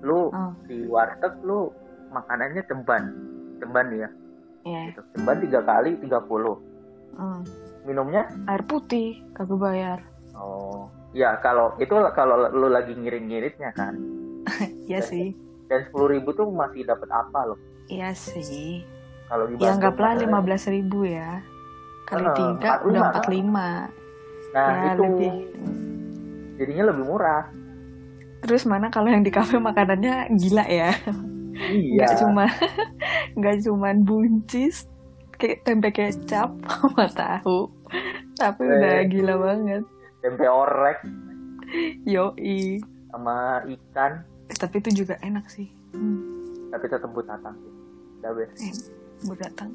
[0.00, 0.52] lu Oh.
[0.64, 1.68] di warteg lu
[2.10, 3.04] makanannya ceban
[3.86, 4.10] nih ya,
[4.64, 4.80] Iya.
[4.90, 5.00] gitu.
[5.14, 6.58] ceban tiga kali 30
[7.12, 7.44] Hmm.
[7.84, 8.28] Minumnya?
[8.46, 9.98] Air putih kagak bayar.
[10.32, 13.94] Oh ya kalau itu kalau lu lagi ngirit-ngiritnya kan.
[14.88, 15.32] Iya sih.
[15.66, 18.84] dan sepuluh ribu tuh masih dapat apa loh iya sih.
[19.24, 21.40] Kalau di ya anggaplah kan lima belas ribu ya.
[22.04, 23.08] Kali Eh, tiga 45 udah kan?
[23.08, 23.68] empat lima.
[24.52, 25.32] Nah ya itu lebih.
[26.54, 27.44] jadinya lebih murah.
[28.42, 30.92] Terus mana kalau yang di kafe makanannya gila ya?
[31.54, 31.96] Iya.
[31.96, 32.44] Nggak cuma
[33.38, 34.84] nggak cuman buncis
[35.42, 37.66] kayak tempe kecap sama tahu.
[38.32, 38.70] Tapi Eh.
[38.70, 39.82] udah gila banget.
[40.22, 41.02] Tempe orek.
[42.04, 42.78] Yoi.
[43.10, 44.22] Sama ikan.
[44.46, 45.66] Eh, tapi itu juga enak sih.
[45.90, 46.22] Hmm,
[46.70, 47.72] tapi tetap butatang sih.
[48.18, 48.72] Udah best eh,
[49.24, 49.70] butatang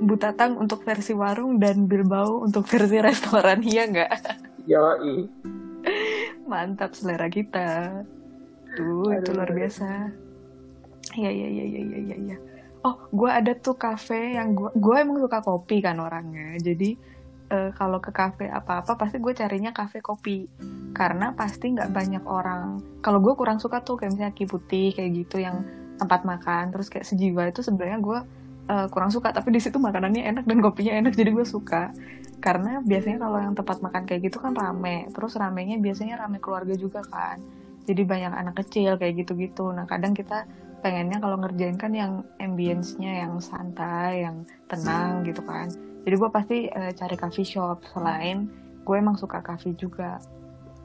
[0.00, 4.10] butatang untuk versi warung dan bilbao untuk versi restoran iya nggak?
[4.70, 5.28] Yoi.
[6.44, 8.02] Mantap selera kita.
[8.72, 9.34] Tuh itu Aduh.
[9.34, 9.88] luar biasa.
[11.14, 12.36] Ya ya ya ya ya ya ya
[12.86, 16.54] oh gue ada tuh kafe yang gue gue emang suka kopi kan orangnya.
[16.62, 16.94] Jadi
[17.50, 20.46] eh, kalau ke kafe apa apa pasti gue carinya kafe kopi.
[20.94, 22.78] Karena pasti nggak banyak orang.
[23.02, 25.66] Kalau gue kurang suka tuh kayak misalnya ki putih kayak gitu yang
[25.98, 28.18] tempat makan terus kayak sejiwa itu sebenarnya gue
[28.70, 29.34] eh, kurang suka.
[29.34, 31.90] Tapi di situ makanannya enak dan kopinya enak jadi gue suka.
[32.38, 35.10] Karena biasanya kalau yang tempat makan kayak gitu kan rame.
[35.10, 37.42] Terus ramenya biasanya rame keluarga juga kan.
[37.86, 39.74] Jadi banyak anak kecil kayak gitu-gitu.
[39.74, 40.46] Nah kadang kita
[40.80, 45.72] pengennya kalau ngerjain kan yang ambience-nya yang santai yang tenang gitu kan
[46.06, 48.50] jadi gue pasti eh, cari coffee shop selain
[48.86, 50.20] gue emang suka coffee juga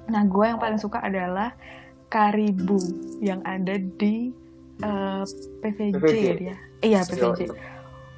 [0.10, 1.54] nah gue yang paling suka adalah
[2.12, 2.76] Karibu
[3.24, 4.36] yang ada di
[4.84, 5.24] eh,
[5.64, 6.26] PVJ, PVJ.
[6.28, 7.48] ya dia iya PVJ.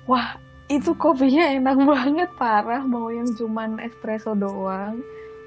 [0.04, 0.36] Wah,
[0.68, 2.84] itu kopinya enak banget parah.
[2.84, 5.00] Mau yang cuman espresso doang,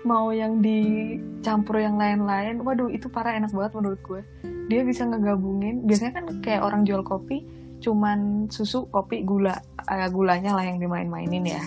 [0.06, 2.62] mau yang dicampur yang lain-lain.
[2.62, 4.22] Waduh, itu parah enak banget menurut gue.
[4.70, 5.82] Dia bisa ngegabungin.
[5.82, 7.42] Biasanya kan kayak orang jual kopi
[7.76, 9.58] cuman susu, kopi, gula.
[9.84, 11.64] Eh, gulanya lah yang dimain-mainin ya.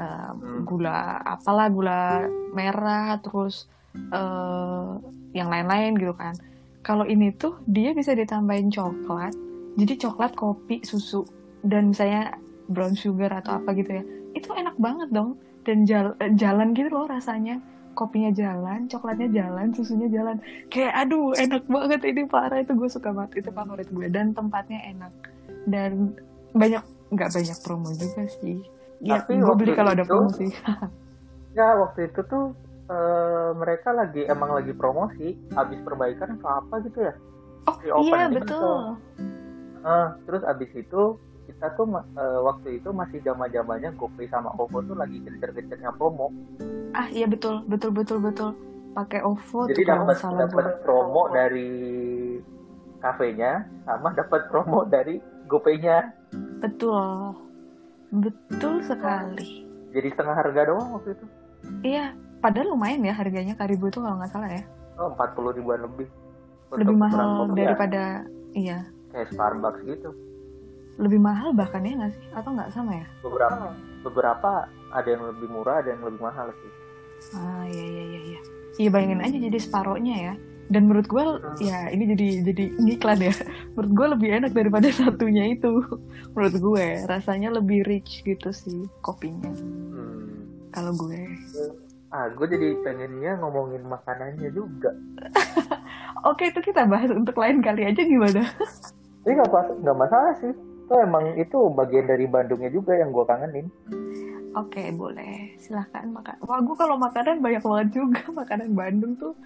[0.00, 0.64] Hmm.
[0.64, 2.24] gula apalah, gula
[2.56, 4.90] merah, terus eh,
[5.36, 6.32] yang lain-lain gitu kan.
[6.80, 9.36] Kalau ini tuh dia bisa ditambahin coklat.
[9.76, 11.28] Jadi coklat, kopi, susu
[11.60, 12.40] dan misalnya
[12.70, 16.88] brown sugar atau apa gitu ya itu enak banget dong dan jal- eh, jalan gitu
[16.92, 17.60] loh rasanya.
[17.90, 20.40] Kopinya jalan coklatnya jalan susunya jalan.
[20.72, 24.80] Kayak aduh enak banget ini parah itu gue suka banget itu favorit gue dan tempatnya
[24.88, 25.12] enak.
[25.66, 26.14] Dan
[26.54, 28.64] banyak nggak banyak promo juga sih.
[29.02, 30.50] Ya Tapi gue beli kalau ada promo sih.
[31.50, 32.54] Ya waktu itu tuh
[32.86, 37.14] eh, mereka lagi emang lagi promosi habis perbaikan apa gitu ya?
[37.66, 38.38] Oh iya gitu.
[38.38, 38.78] betul.
[39.82, 41.02] Eh, terus abis itu
[41.50, 46.30] kita tuh eh, waktu itu masih zaman zamannya GoPay sama OVO tuh lagi gencer-gencernya promo.
[46.94, 47.66] Ah iya betul.
[47.66, 48.54] Betul betul betul.
[48.94, 51.70] Pakai OVO jadi dapat dapat promo dari
[53.02, 55.18] kafenya sama dapat promo dari
[55.50, 55.98] GoPay-nya
[56.62, 57.34] betul.
[58.10, 59.66] Betul sekali.
[59.90, 61.26] Jadi setengah harga doang waktu itu.
[61.82, 64.62] Iya, padahal lumayan ya harganya Karibu itu kalau nggak salah ya.
[65.00, 66.06] oh, 40 ribuan lebih
[66.76, 68.02] lebih mahal kopi ya, daripada
[68.54, 68.78] iya,
[69.10, 70.10] kayak Starbucks gitu
[71.00, 72.24] lebih mahal bahkan ya nggak sih?
[72.36, 73.06] Atau nggak sama ya?
[73.24, 73.72] beberapa
[74.04, 74.50] beberapa
[74.92, 76.70] ada yang lebih murah ada yang lebih mahal sih
[77.36, 78.40] Ah iya iya iya iya.
[78.80, 80.34] Iya bayangin aja jadi separohnya ya.
[80.70, 81.24] Dan menurut gue
[81.60, 83.34] ya ini jadi jadi ngiklan ya.
[83.74, 85.84] Menurut gue lebih enak daripada satunya itu.
[86.32, 89.50] Menurut gue rasanya lebih rich gitu sih kopinya.
[89.52, 90.72] hmm.
[90.72, 91.18] Kalau gue.
[92.10, 94.90] ah gue jadi pengennya ngomongin makanannya juga
[96.30, 98.50] Oke itu kita bahas untuk lain kali aja gimana?
[99.22, 100.50] Ini pas nggak masalah sih.
[100.90, 103.70] Itu emang itu bagian dari Bandungnya juga yang gue kangenin.
[104.58, 106.34] Oke boleh silahkan makan.
[106.42, 109.38] Wah gue kalau makanan banyak banget juga makanan Bandung tuh.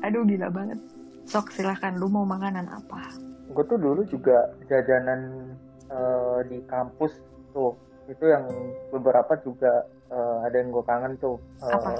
[0.00, 0.80] Aduh gila banget.
[1.28, 3.12] Sok silahkan lu mau makanan apa?
[3.52, 5.52] Gue tuh dulu juga jajanan
[5.92, 7.12] eh, di kampus
[7.52, 7.76] tuh
[8.08, 8.48] itu yang
[8.88, 11.92] beberapa juga eh, ada yang gue kangen tuh Eh, Apa?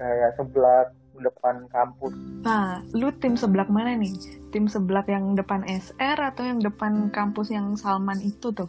[0.00, 2.12] kayak seblak depan kampus.
[2.42, 4.14] Nah, lu tim seblak mana nih?
[4.50, 8.66] Tim seblak yang depan SR atau yang depan kampus yang Salman itu tuh?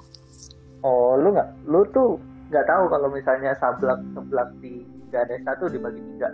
[0.82, 1.50] Oh lu nggak?
[1.66, 6.30] Lu tuh nggak tahu kalau misalnya sablak seblak di Ganesha tuh dibagi tiga.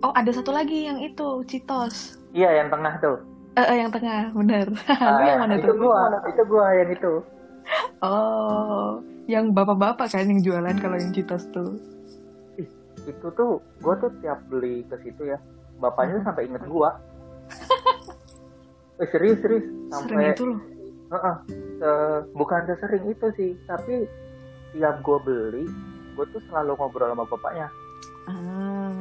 [0.00, 2.18] Oh, ada satu lagi yang itu, Citos.
[2.30, 3.16] Iya yang tengah tuh.
[3.54, 4.66] Eh, eh, yang tengah, bener.
[5.16, 5.78] lu yang mana Ah, itu tuh?
[5.78, 7.12] gua, itu gua yang itu.
[8.02, 11.78] Oh, yang bapak-bapak kan yang jualan kalau yang Citos tuh.
[13.04, 15.38] Itu tuh gue tuh tiap beli ke situ ya.
[15.76, 16.90] Bapaknya tuh sampai inget gua.
[18.94, 19.66] Eh, serius serius.
[19.66, 20.60] Sering sampai itu loh.
[21.10, 21.34] Heeh,
[21.82, 24.06] se- bukan sesering itu sih tapi
[24.70, 25.64] tiap gue beli
[26.14, 27.66] gue tuh selalu ngobrol sama bapaknya.
[28.24, 28.94] Ah,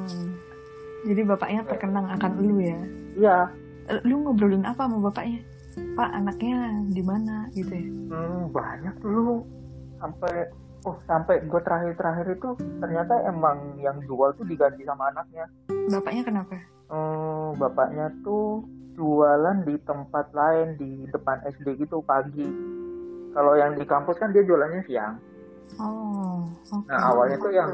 [1.06, 2.80] jadi bapaknya terkenang akan lu ya?
[3.14, 3.38] iya.
[3.86, 5.46] Eh, Lu ngobrolin apa sama bapaknya?
[5.94, 6.58] Pak, anaknya
[6.90, 7.46] di mana?
[7.54, 7.86] Gitu ya?
[8.10, 9.46] hmm, banyak dulu
[10.02, 10.50] sampai
[10.84, 12.50] oh sampai gue terakhir-terakhir itu
[12.84, 15.48] ternyata emang yang jual tuh diganti sama anaknya.
[15.68, 16.56] Bapaknya kenapa?
[16.92, 22.46] Hmm, bapaknya tuh jualan di tempat lain di depan SD gitu pagi.
[23.34, 25.18] Kalau yang di kampus kan dia jualannya siang.
[25.82, 26.86] Oh, oke.
[26.86, 27.72] nah awalnya tuh yang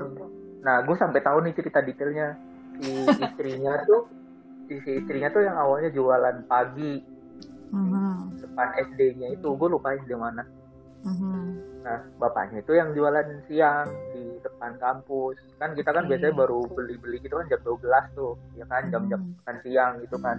[0.64, 2.38] nah gue sampai tahu nih cerita detailnya.
[2.80, 2.88] Si
[3.26, 4.08] istrinya tuh
[4.70, 7.04] si, si istrinya tuh yang awalnya jualan pagi
[7.70, 9.50] Mhm, depan SD-nya itu.
[9.54, 10.42] Gue lupa di mana
[11.04, 11.38] mhm.
[11.80, 15.40] Nah, bapaknya itu yang jualan siang di depan kampus.
[15.56, 16.12] Kan kita kan Oke.
[16.12, 19.32] biasanya baru beli-beli gitu kan jam 12 tuh, ya kan jam-jam Hmm.
[19.40, 20.38] makan siang gitu kan.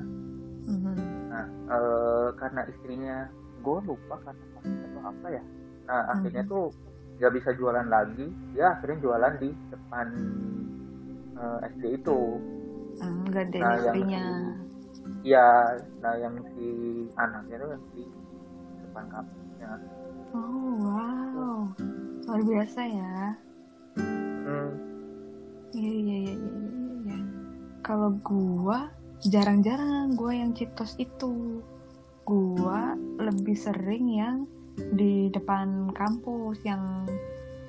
[0.68, 0.94] Mhm.
[1.33, 3.16] Nah, eh, karena istrinya
[3.61, 5.42] gue lupa karena atau apa ya.
[5.88, 6.53] Nah, akhirnya Hmm.
[6.53, 6.64] tuh
[7.16, 8.27] nggak bisa jualan lagi.
[8.53, 10.07] Dia akhirnya jualan di depan
[11.40, 12.20] eh, SD itu.
[13.01, 14.25] Hmm, gantiin Nah, yang istrinya.
[15.25, 15.49] Ya,
[16.05, 16.68] nah yang si
[17.16, 18.05] anaknya tuh yang di
[18.85, 19.68] depan kampusnya.
[20.31, 21.66] Oh, wow.
[22.31, 23.35] Luar biasa ya.
[24.47, 24.71] Hmm.
[25.75, 27.19] Iya, iya, iya, iya, iya, iya.
[27.83, 28.95] Kalau gua
[29.27, 31.59] jarang-jarang gua yang citos itu.
[32.23, 34.47] Gua lebih sering yang
[34.95, 37.11] di depan kampus yang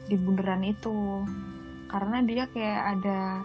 [0.05, 1.25] di bundaran itu.
[1.89, 3.41] Karena dia kayak ada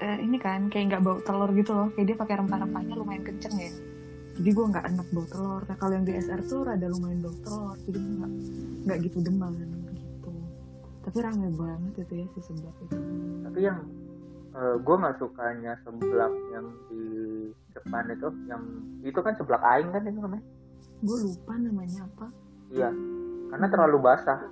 [0.00, 1.88] eh, ini kan kayak nggak bau telur gitu loh.
[1.92, 3.91] Kayak dia pakai rempah-rempahnya lumayan kenceng ya.
[4.38, 5.62] Jadi gua nggak enak bau telur.
[5.68, 7.76] Nah, kalau yang di SR tuh rada lumayan bau telur.
[7.84, 8.32] Jadi gua nggak
[8.86, 10.30] nggak gitu demam gitu.
[11.02, 12.96] Tapi rame banget itu ya si seblak itu.
[13.42, 13.78] tapi yang
[14.52, 17.04] gue nggak sukanya seblak yang di
[17.72, 18.62] depan itu yang
[19.00, 20.44] itu kan seblak aing kan itu namanya
[21.00, 22.26] gue lupa namanya apa
[22.68, 22.92] iya
[23.48, 24.44] karena terlalu basah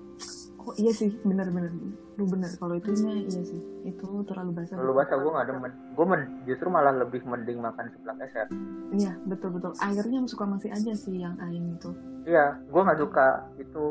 [0.60, 1.72] oh iya sih benar-benar
[2.14, 2.92] lu benar kalau itu.
[2.92, 3.60] Iya sih.
[3.82, 4.76] Itu terlalu basah.
[4.76, 5.72] Terlalu basah gue nggak demen.
[5.96, 8.46] Gue men- justru malah lebih mending makan seblak eser.
[8.92, 9.72] Iya betul betul.
[9.80, 11.90] Airnya suka masih aja sih yang aing itu.
[12.28, 13.84] Iya gue nggak suka itu.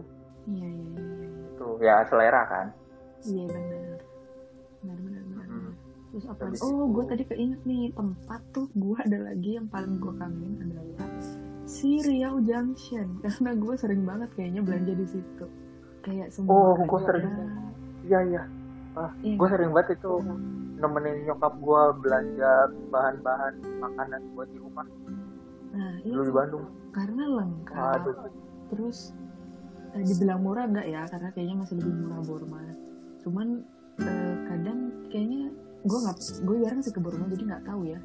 [0.46, 1.30] Iya iya iya iya.
[1.50, 2.68] Itu ya selera kan.
[3.26, 4.00] Iya benar
[4.80, 5.58] benar benar benar Mm.
[5.60, 5.74] benar.
[6.10, 10.02] terus apa Habis oh gue tadi keinget nih tempat tuh gue ada lagi yang paling
[10.02, 11.10] gue kangenin adalah
[11.66, 13.18] si Riau Junction.
[13.26, 15.46] Karena gue sering banget kayaknya belanja di situ
[16.10, 17.06] kayak semua Oh, ada.
[17.06, 17.26] sering.
[18.04, 18.44] iya iya.
[19.22, 20.12] Iya, gue sering banget itu
[20.76, 22.52] nemenin nyokap gue belanja
[22.90, 24.84] bahan-bahan makanan buat di rumah.
[25.72, 26.34] Nah iya dulu di.
[26.34, 26.66] Bandung.
[26.92, 27.78] Karena lengkap.
[28.02, 28.16] Aduh.
[28.74, 29.14] Terus
[29.94, 31.06] eh, dibilang murah enggak ya?
[31.06, 32.60] Karena kayaknya masih lebih murah Borma
[33.20, 33.48] cuman
[34.00, 34.80] eh, kadang
[35.12, 35.52] kayaknya
[35.84, 38.00] gue nggak gue jarang sih ke Borma jadi nggak tahu ya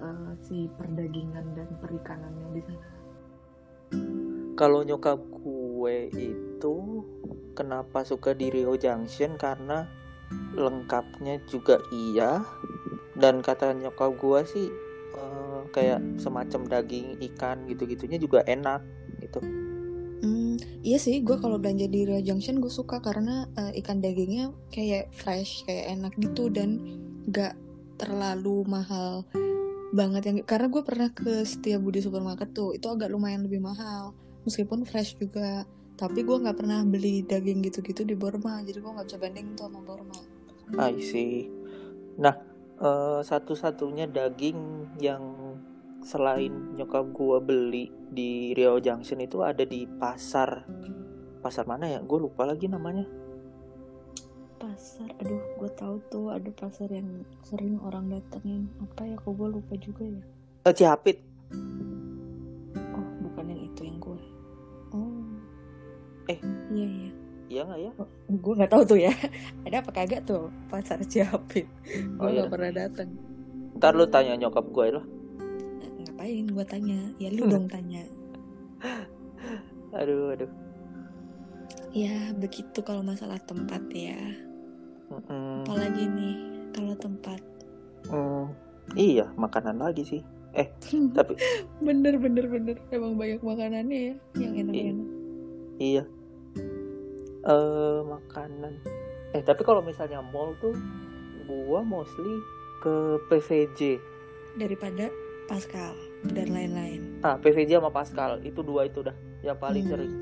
[0.00, 2.88] eh, si perdagingan dan perikanannya di sana.
[4.52, 5.18] Kalau nyokap
[5.82, 7.02] gue itu
[7.58, 9.34] kenapa suka di Rio Junction?
[9.34, 9.82] Karena
[10.54, 12.46] lengkapnya juga iya.
[13.18, 14.68] Dan kata nyokap gue sih
[15.18, 18.86] eh, kayak semacam daging ikan gitu-gitunya juga enak
[19.18, 19.42] gitu.
[20.22, 20.54] Hmm,
[20.86, 25.10] iya sih, gue kalau belanja di Rio Junction gue suka karena eh, ikan dagingnya kayak
[25.10, 26.78] fresh, kayak enak gitu dan
[27.26, 27.58] gak
[27.98, 29.26] terlalu mahal
[29.92, 34.84] banget yang karena gue pernah ke Setiabudi supermarket tuh itu agak lumayan lebih mahal meskipun
[34.84, 39.18] fresh juga tapi gue nggak pernah beli daging gitu-gitu di Borma jadi gue nggak bisa
[39.20, 40.18] banding tuh sama Borma
[40.72, 41.52] I see.
[42.16, 42.32] Nah,
[42.80, 44.56] eh, satu-satunya daging
[45.04, 45.20] yang
[46.00, 50.64] selain nyokap gue beli di Rio Junction itu ada di pasar.
[51.44, 52.00] Pasar mana ya?
[52.00, 53.04] Gue lupa lagi namanya.
[54.56, 59.48] pasar aduh gue tahu tuh ada pasar yang sering orang datengin apa ya kok gue
[59.58, 60.22] lupa juga ya
[60.62, 61.18] Eh, Cihapit.
[66.32, 66.40] Eh.
[66.70, 67.10] iya iya
[67.52, 67.92] Iya nggak ya?
[68.32, 69.12] gue nggak tahu tuh ya
[69.68, 72.42] ada apa kagak tuh pasar Ciapit gue Oh, iya.
[72.42, 73.08] nggak pernah datang
[73.76, 75.04] Ntar lu tanya nyokap gue lah.
[75.82, 78.04] Eh, ngapain gue tanya ya lu dong tanya
[79.92, 80.48] Aduh, aduh.
[81.92, 84.16] ya begitu kalau masalah tempat ya
[85.60, 86.36] apalagi nih
[86.72, 87.40] kalau tempat
[88.02, 88.50] Hmm,
[88.98, 90.22] iya, makanan lagi sih.
[91.16, 91.38] Tapi
[91.78, 95.08] bener bener bener emang banyak makanannya ya yang enak-enak
[95.78, 96.02] iya.
[97.42, 98.72] Eh, makanan.
[99.32, 100.76] Eh, tapi kalau misalnya mall tuh
[101.42, 102.38] gua mostly
[102.78, 102.94] ke
[103.26, 103.98] PVJ.
[104.52, 105.08] daripada
[105.42, 105.96] Pascal
[106.28, 109.90] dan lain-lain Ah, PVJ sama Pascal itu dua itu dah yang paling Hmm.
[109.90, 110.12] sering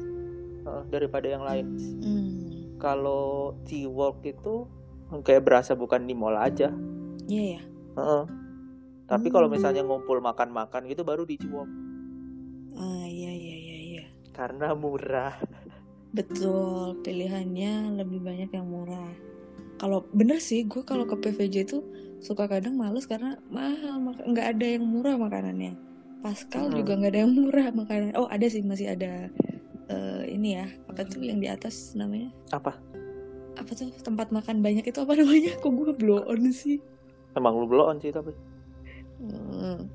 [0.61, 1.67] Eh, daripada yang lain.
[1.99, 4.69] hmm Kalau T-Walk itu
[5.19, 6.71] kayak berasa bukan di mall aja.
[7.27, 8.25] iya ya Heeh.
[9.05, 9.57] Tapi kalau Hmm.
[9.57, 11.69] misalnya ngumpul makan-makan gitu baru di Ciwok
[12.73, 15.35] ah iya iya iya iya karena murah.
[16.11, 19.11] Betul, pilihannya lebih banyak yang murah.
[19.79, 21.79] Kalau bener sih, gue kalau ke PVJ itu
[22.21, 25.73] suka kadang males karena mahal, nggak ada yang murah makanannya.
[26.21, 26.77] Pascal Hmm.
[26.77, 28.13] juga nggak ada yang murah makanan.
[28.19, 29.33] Oh ada sih masih ada
[29.89, 32.31] eh, ini ya, apa tuh yang di atas namanya?
[32.53, 32.77] Apa?
[33.59, 35.53] apa tuh tempat makan banyak itu apa namanya?
[35.61, 36.81] Kok gue blow on sih?
[37.39, 38.35] emang lu belum sih tapi
[39.21, 39.87] Hmm.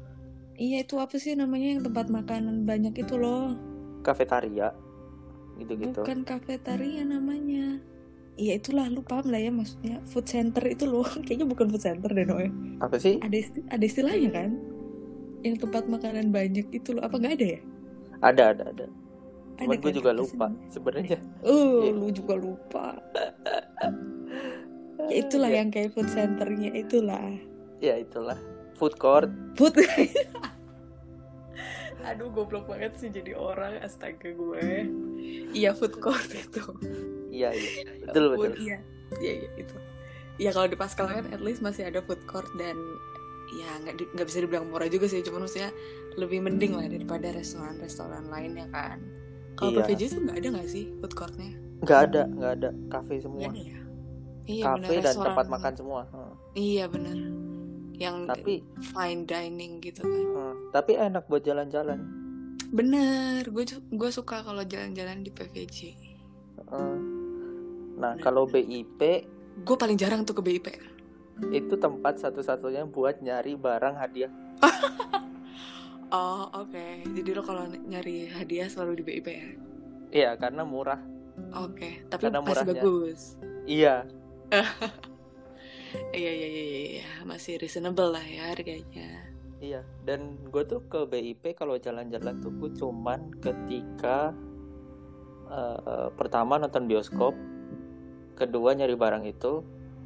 [0.56, 3.58] Iya itu apa sih namanya yang tempat makanan banyak itu loh?
[4.06, 4.70] kafetaria
[5.58, 7.80] gitu-gitu Bukan kafetaria namanya.
[8.36, 11.08] Iya itulah lu paham lah ya maksudnya food center itu loh.
[11.24, 12.52] Kayaknya bukan food center deh Noe.
[12.78, 14.52] apa sih Ada isti- ada istilahnya kan?
[15.40, 17.02] Yang tempat makanan banyak itu loh.
[17.02, 17.62] Apa nggak ada ya?
[18.20, 18.86] ada ada ada
[19.56, 19.98] Ada cuman gue kan?
[19.98, 21.92] juga lupa sebenarnya Oh, Iya.
[21.94, 22.86] lu juga lupa.
[25.06, 27.30] Ya itulah Ya, yang kayak food centernya itulah.
[27.78, 28.40] ya itulah
[28.74, 29.76] food court Food.
[32.06, 33.78] Aduh, goblok banget sih jadi orang.
[33.80, 34.66] Astaga gue.
[35.52, 36.62] Iya, food court itu.
[37.28, 38.78] iya iya betul betul Food, iya.
[39.18, 39.76] Iya, iya, itu.
[40.38, 42.76] Ya kalau di Pascal kan at least masih ada food court dan
[43.54, 45.70] ya nggak di- nggak bisa dibilang murah juga sih cuman maksudnya
[46.16, 49.00] lebih mending lah daripada restoran-restoran lainnya kan
[49.54, 49.86] kalau Iya.
[49.86, 53.56] PVJ tuh nggak ada nggak sih food courtnya nggak ada nggak ada kafe semua ada
[53.56, 53.80] ya
[54.46, 56.34] iya kafe bener dan restoran tempat makan semua Hmm.
[56.54, 57.18] iya bener
[57.98, 60.24] yang tapi fine dining gitu kan.
[60.28, 62.00] Hmm, tapi enak buat jalan-jalan.
[62.68, 65.78] Bener gue gue suka kalau jalan-jalan di PVJ
[66.66, 66.98] Hmm.
[67.96, 68.44] nah Bener, kalau.
[68.48, 69.00] BIP
[69.56, 70.68] gue paling jarang tuh ke BIP
[71.52, 74.32] itu tempat satu-satunya buat nyari barang hadiah.
[76.08, 77.04] Oh oke.
[77.12, 79.48] Jadi lo kalau nyari hadiah selalu di BIP ya?
[80.14, 81.02] Iya karena murah.
[81.58, 82.74] Oke tapi Karena masih murahnya.
[82.80, 83.22] bagus.
[83.66, 83.96] Iya
[86.14, 87.08] iya iya iya iya, iya.
[87.28, 89.30] masih reasonable lah ya harganya.
[89.64, 94.36] Iya dan gue tuh ke BIP kalau jalan-jalan tuh gue cuman ketika
[95.48, 97.34] eh, pertama nonton bioskop
[98.36, 99.64] kedua nyari barang itu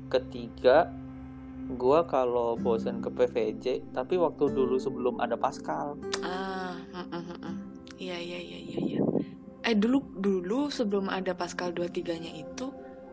[0.09, 0.89] ketiga
[1.69, 5.97] gue kalau bosen ke PVJ tapi waktu dulu sebelum ada Pascal.
[6.25, 6.73] Ah
[8.01, 9.01] iya iya iya iya iya.
[9.61, 12.68] Eh dulu dulu sebelum ada Pascal 23 nya itu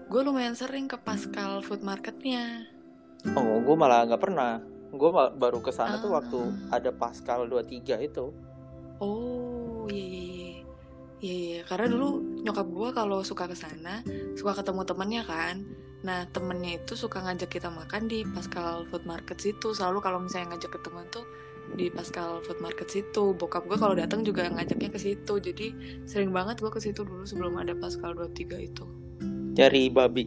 [0.06, 2.62] gue lumayan sering ke Pascal food marketnya.
[3.34, 4.62] Oh gue malah nggak pernah.
[4.94, 6.22] Gue baru ke sana tuh Ah.
[6.22, 6.38] waktu
[6.70, 8.30] ada Pascal 23 itu.
[9.02, 10.54] Oh iya iya iya.
[11.16, 12.08] Iya iya karena dulu
[12.44, 14.04] nyokap gua kalau suka ke sana
[14.38, 15.64] suka ketemu temennya kan.
[16.04, 19.74] Nah temennya itu suka ngajak kita makan di Pascal Food Market situ.
[19.74, 21.24] Selalu kalau misalnya ngajak ketemu tuh
[21.74, 23.34] di Pascal Food Market situ.
[23.34, 25.34] Bokap gua kalau datang juga ngajaknya ke situ.
[25.40, 25.66] Jadi
[26.06, 28.86] sering banget gua ke situ dulu sebelum ada Pascal 23 itu
[29.56, 30.24] cari babi.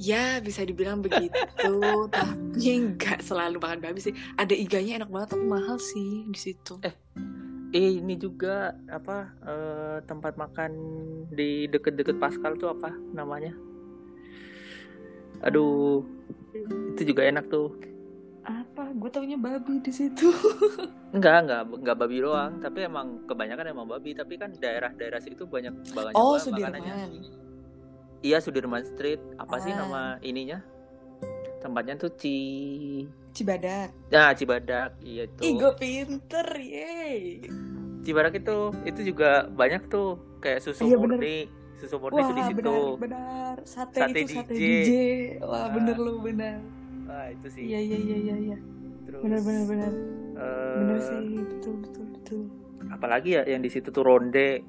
[0.00, 1.76] Ya bisa dibilang begitu
[2.16, 4.16] tapi nggak selalu makan babi sih.
[4.40, 6.80] Ada iganya enak banget tapi mahal sih di situ.
[7.76, 10.72] Eh ini juga apa eh, tempat makan
[11.28, 13.52] di deket-deket Pascal tuh apa namanya?
[15.44, 16.00] Aduh
[16.96, 17.76] itu juga enak tuh.
[18.40, 18.96] Apa?
[18.96, 20.32] Gue taunya babi di situ.
[21.14, 24.16] enggak enggak enggak babi doang tapi emang kebanyakan emang babi.
[24.16, 26.96] Tapi kan daerah-daerah situ banyak banget oh juga makanannya.
[27.04, 27.49] Sudirman
[28.20, 29.78] iya Sudirman Street apa sih Ah.
[29.78, 30.60] nama ininya
[31.58, 32.36] tempatnya tuh Ci
[33.30, 37.44] Cibadak nah Cibadak iya tuh gue pinter yeay
[38.00, 41.20] Cibadak itu itu juga banyak tuh kayak susu Iya, bener.
[41.20, 41.36] murni
[41.76, 43.54] susu murni tuh di situ benar, benar.
[43.62, 44.60] Sate, Sate itu sate DJ.
[44.60, 44.90] DJ.
[45.42, 45.68] Wah, Ah.
[45.70, 46.56] bener lu, benar.
[47.04, 48.58] Wah itu sih Iya, iya, iya, iya, iya.
[49.02, 49.92] terus Benar, benar, benar.
[50.34, 52.42] eh, Benar sih, betul, betul, betul.
[52.90, 54.64] apalagi ya yang di situ tuh ronde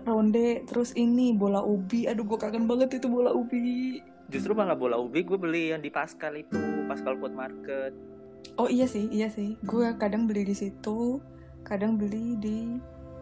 [0.00, 2.06] Ronde, terus ini bola ubi.
[2.06, 3.98] Aduh, gue kangen banget itu bola ubi.
[4.26, 6.54] justru malah bola ubi gue beli yang di Pascal itu
[6.86, 7.90] Pascal Food Market
[8.54, 9.58] Oh iya sih, iya sih.
[9.60, 11.18] Gue kadang beli di situ,
[11.60, 12.78] kadang beli di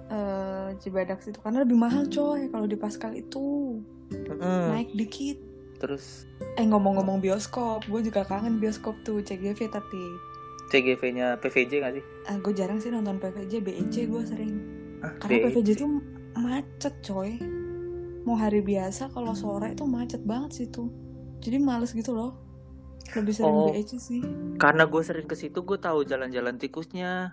[0.07, 4.69] eh, Cibadak situ karena lebih mahal coy kalau di Pascal itu Mm-mm.
[4.69, 5.41] naik dikit.
[5.79, 10.03] terus Eh ngomong-ngomong bioskop, gue juga kangen bioskop tuh CGV tapi
[10.69, 14.55] CGV-nya PVJ nggak sih ah, gue jarang sih nonton PVJ, BEC gue sering.
[15.01, 15.49] ah, Karena.
[15.49, 16.05] PVJ tuh
[16.39, 17.37] macet coy.
[18.23, 20.89] Mau hari biasa kalau sore itu macet banget situ.
[21.39, 22.39] Jadi males gitu loh.
[23.09, 23.69] Lebih sering Oh.
[23.69, 24.21] BEC sih.
[24.57, 27.31] karena gue sering ke situ gue tahu jalan-jalan tikusnya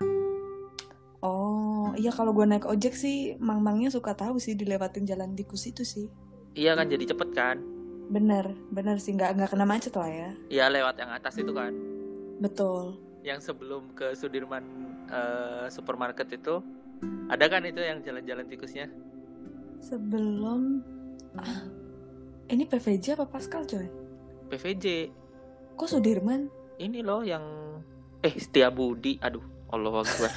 [1.18, 5.82] Oh, iya kalau gue naik ojek sih, mang-mangnya suka tahu sih dilewatin jalan tikus itu
[5.82, 6.06] sih.
[6.54, 7.56] iya kan jadi cepet kan
[8.06, 10.30] Bener, bener sih nggak nggak kena macet lah ya.
[10.48, 11.74] Iya lewat yang atas itu kan
[12.38, 12.96] Betul.
[13.20, 14.62] yang sebelum ke Sudirman
[15.08, 16.62] eh, supermarket itu
[17.26, 18.86] ada kan itu yang jalan-jalan tikusnya
[19.82, 20.80] Sebelum
[21.36, 21.62] ah,
[22.48, 23.86] ini PVJ apa Pascal coy?
[24.48, 25.10] PVJ
[25.76, 26.48] Kok Sudirman?
[26.76, 27.44] ini loh yang
[28.20, 29.40] eh Setia Budi aduh
[29.72, 30.32] Allah Akbar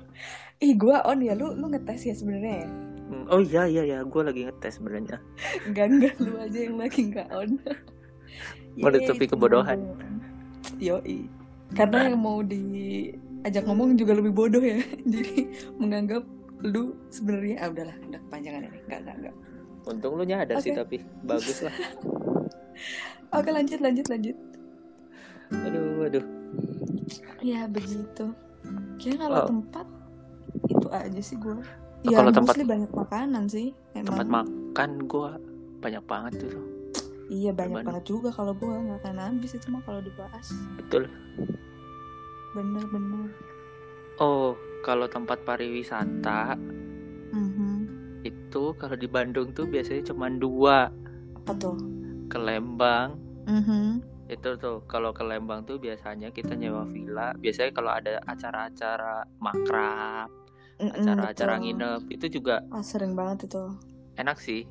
[0.64, 2.68] Ih gue on ya, lu lu ngetes ya sebenarnya ya?
[3.06, 5.20] Hmm, oh iya iya ya gue lagi ngetes sebenarnya
[5.68, 7.50] Enggak enggak lu aja yang lagi nggak on.
[8.82, 9.78] Menutupi kebodohan.
[10.76, 11.28] Yoi.
[11.72, 12.44] Karena yang mau
[13.46, 14.82] diajak ngomong juga lebih bodoh ya.
[15.06, 15.46] Jadi
[15.78, 16.26] menganggap
[16.58, 19.34] lu sebenarnya ah udahlah udah kepanjangan ini enggak enggak enggak
[19.86, 20.78] untung lu nyadar sih Oke.
[20.78, 21.74] tapi bagus lah
[23.36, 24.36] Oke lanjut lanjut lanjut.
[25.52, 26.24] aduh aduh
[27.38, 28.34] Ya begitu.
[28.98, 29.46] Kayaknya kalau Oh.
[29.48, 29.86] tempat
[30.66, 31.54] itu aja sih gue.
[32.02, 33.70] Ya Kalau tempat- banyak makanan sih.
[33.92, 34.16] Emang.
[34.16, 35.38] tempat makan gua
[35.78, 36.50] banyak banget tuh
[37.28, 40.50] Iya banyak banget juga kalau gue nggak akan habis itu mah kalau dibahas.
[40.76, 41.06] betul
[42.56, 43.28] Bener-bener.
[44.16, 46.56] oh kalau tempat pariwisata
[47.28, 47.74] Mhm.
[48.22, 50.88] itu kalau di Bandung tuh biasanya cuma dua
[51.36, 51.76] Apa tuh?
[52.26, 54.00] ke Lembang Mhm.
[54.26, 60.32] itu tuh kalau ke Lembang tuh biasanya kita nyewa villa biasanya kalau ada acara-acara makrab
[60.78, 61.62] acara-acara betul.
[61.62, 63.64] nginep itu juga Ah, sering banget itu.
[64.16, 64.64] enak sih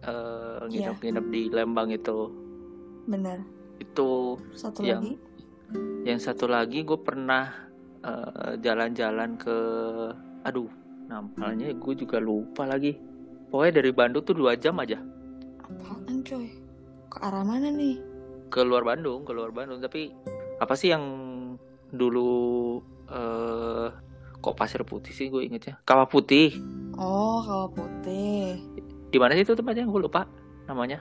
[0.00, 2.34] eh, nginep-nginep di Lembang itu
[3.04, 3.40] Bener.
[3.78, 5.12] itu Satu Yang- lagi.
[6.02, 7.52] Yang satu lagi gue pernah
[8.00, 9.56] eh, jalan-jalan ke
[10.42, 10.70] aduh
[11.06, 12.96] namanya gue juga lupa lagi
[13.48, 15.00] pokoknya dari Bandung tuh dua jam aja
[15.60, 16.48] Apaan coy?
[17.08, 18.00] Ke arah mana nih?
[18.48, 20.08] ke luar Bandung ke luar Bandung tapi
[20.56, 21.04] apa sih yang
[21.90, 23.88] dulu eh
[24.38, 26.56] kok pasir putih sih gue ingetnya kawah putih
[26.94, 28.58] Oh, kawah putih.
[29.06, 30.24] di mana sih itu tempatnya gue lupa
[30.64, 31.00] namanya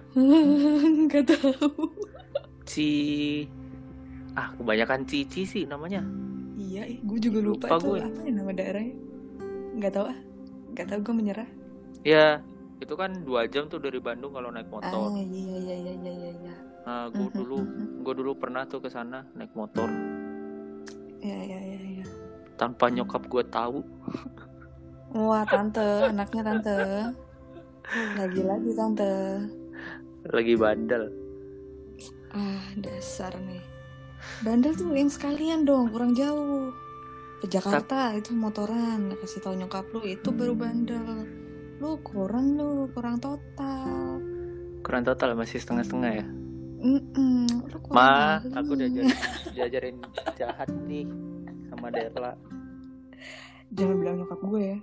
[1.11, 1.91] Gak tahu.
[2.63, 2.91] Ci
[4.37, 6.05] ah kebanyakan Cici sih namanya
[6.53, 7.99] Iya, gue juga lupa, Lupa itu gue.
[8.01, 8.95] apa ya nama daerahnya.
[9.77, 10.17] Gak tahu ah.
[10.71, 11.49] Gak tahu gue menyerah.
[12.01, 12.41] ya
[12.77, 15.25] itu kan dua jam tuh dari Bandung kalau naik motor Ah, iya
[15.57, 16.31] iya iya iya iya.
[16.31, 16.53] iya.
[16.83, 17.57] nah gue dulu
[17.99, 19.89] gue dulu pernah tuh ke sana naik motor
[21.17, 22.05] Iya iya iya iya.
[22.55, 23.81] tanpa nyokap gue tahu
[25.09, 26.77] Wah, tante, anaknya tante.
[28.13, 29.13] Lagi-lagi tante.
[30.27, 31.03] lagi bandel
[32.29, 33.63] Ah, dasar nih.
[34.39, 36.71] Bandel tuh yang sekalian dong, kurang jauh.
[37.37, 41.25] Ke Jakarta itu motoran, kasih tahu nyokap lu itu baru bandel.
[41.77, 44.17] Lu kurang lu, kurang total.
[44.77, 46.25] kurang total masih setengah-setengah ya
[46.79, 48.55] Mm-mm, lu kurang mah kali.
[48.55, 49.11] aku diajarin
[49.51, 49.95] diajarin
[50.33, 51.03] jahat nih
[51.67, 52.39] sama Derla
[53.67, 54.77] Jangan bilang nyokap gue ya.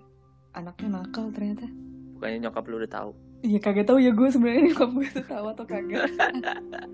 [0.53, 1.65] Anaknya nakal ternyata.
[2.13, 5.47] bukannya nyokap lu udah tahu Iya kagak tahu ya gue sebenarnya nyokap gue itu tahu
[5.49, 6.05] atau kagak.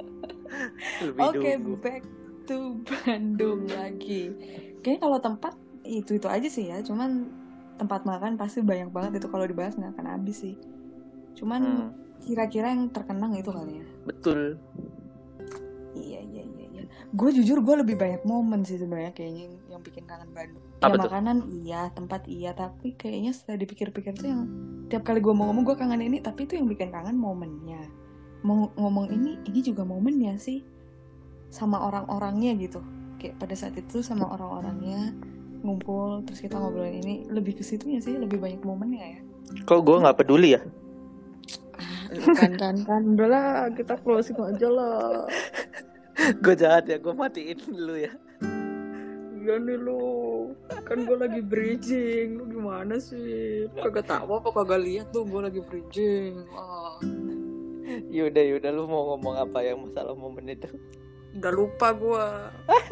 [1.02, 2.02] lebih Oke, dulu back
[2.50, 4.34] to Bandung lagi.
[4.82, 5.54] Kayaknya kalau tempat
[5.86, 6.82] itu itu aja sih ya.
[6.82, 7.30] Cuman
[7.78, 10.58] tempat makan pasti banyak banget itu kalau dibahas nggak akan habis sih.
[11.38, 13.86] Cuman Hmm, kira-kira yang terkenang itu kali ya.
[14.04, 14.58] betul
[15.94, 16.66] Iya iya iya.
[16.70, 16.82] iya.
[17.14, 20.62] Gue jujur gue lebih banyak momen sih sebenarnya kayaknya yang, yang bikin kangen Bandung.
[20.82, 21.02] Apa ya tuh?
[21.06, 24.42] makanan iya, tempat iya, tapi kayaknya setelah dipikir-pikir tuh yang
[24.88, 27.84] tiap kali gue mau ngomong gue kangen ini, tapi itu yang bikin kangen momennya.
[28.46, 30.64] Mau ngomong ini, ini juga momennya sih
[31.50, 32.80] sama orang-orangnya gitu.
[33.20, 35.12] Kayak pada saat itu sama orang-orangnya
[35.60, 37.16] ngumpul terus kita ngobrolin ini.
[37.28, 38.16] Lebih ke situnya sih?
[38.16, 39.20] Lebih banyak momennya ya?
[39.66, 40.62] Kok gue nggak peduli ya?
[42.38, 43.02] Kan kan kan.
[43.14, 45.26] Udahlah kita closing aja lah.
[46.44, 48.12] Gue jahat ya gue matiin lu ya.
[49.40, 50.52] Iya nih lu.
[50.84, 52.36] Kan gue lagi bridging.
[52.36, 53.64] Lu gimana sih?
[53.72, 56.44] Kagak tahu apa kagak lihat tuh gue lagi bridging.
[56.52, 57.00] Ah.
[58.16, 58.70] yaudah yaudah.
[58.74, 60.68] Lu mau ngomong apa yang masalah momen itu
[61.32, 62.26] Udah lupa gue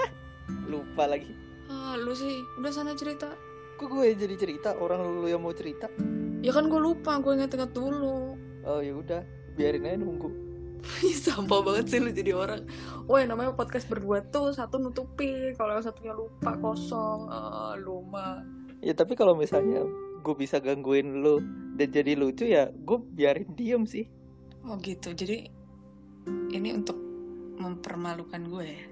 [0.73, 1.33] lupa lagi.
[1.69, 2.41] Ah, Lu sih.
[2.57, 3.33] Udah sana cerita.
[3.77, 4.75] Kok gue jadi cerita?
[4.75, 5.87] Orang lu yang mau cerita?
[6.39, 8.35] Ya kan gue lupa Gue inget-inget dulu.
[8.63, 9.23] Oh ya udah.
[9.55, 10.31] Biarin aja nunggu.
[11.03, 12.63] Ih, Sampah banget sih lu jadi orang.
[13.07, 15.51] Woi namanya podcast berdua tuh Satu nutupi.
[15.59, 17.27] Kalau yang satunya lupa kosong.
[17.27, 18.43] Ah, Lu mah.
[18.79, 19.83] Ya tapi kalau misalnya
[20.19, 21.43] gue bisa gangguin lu
[21.75, 24.07] dan jadi lucu ya gue biarin diem sih.
[24.63, 25.11] Oh gitu.
[25.11, 25.51] Jadi
[26.29, 26.95] Ini untuk
[27.59, 28.83] Mempermalukan gue ya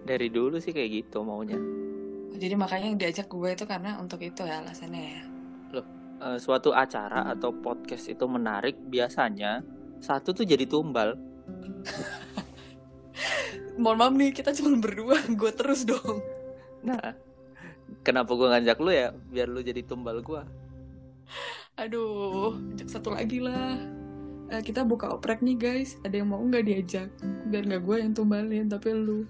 [0.00, 1.60] dari dulu sih kayak gitu maunya
[2.40, 5.20] Jadi makanya yang diajak gue itu karena untuk itu ya alasannya ya.
[6.20, 9.64] Eh, suatu acara atau podcast itu menarik biasanya
[10.04, 11.16] satu tuh jadi tumbal
[13.80, 16.20] Mohon maaf nih kita cuma berdua, gue terus dong.
[16.84, 17.16] nah
[18.04, 20.42] kenapa gue ngajak lu ya biar lu jadi tumbal gue
[21.80, 23.99] Aduh, ajak satu lagi lah.
[24.50, 25.94] Eh, kita buka oprek nih guys.
[26.02, 27.08] Ada yang mau nggak diajak?
[27.46, 29.22] Biar nggak gue yang tumbalin, tapi lu.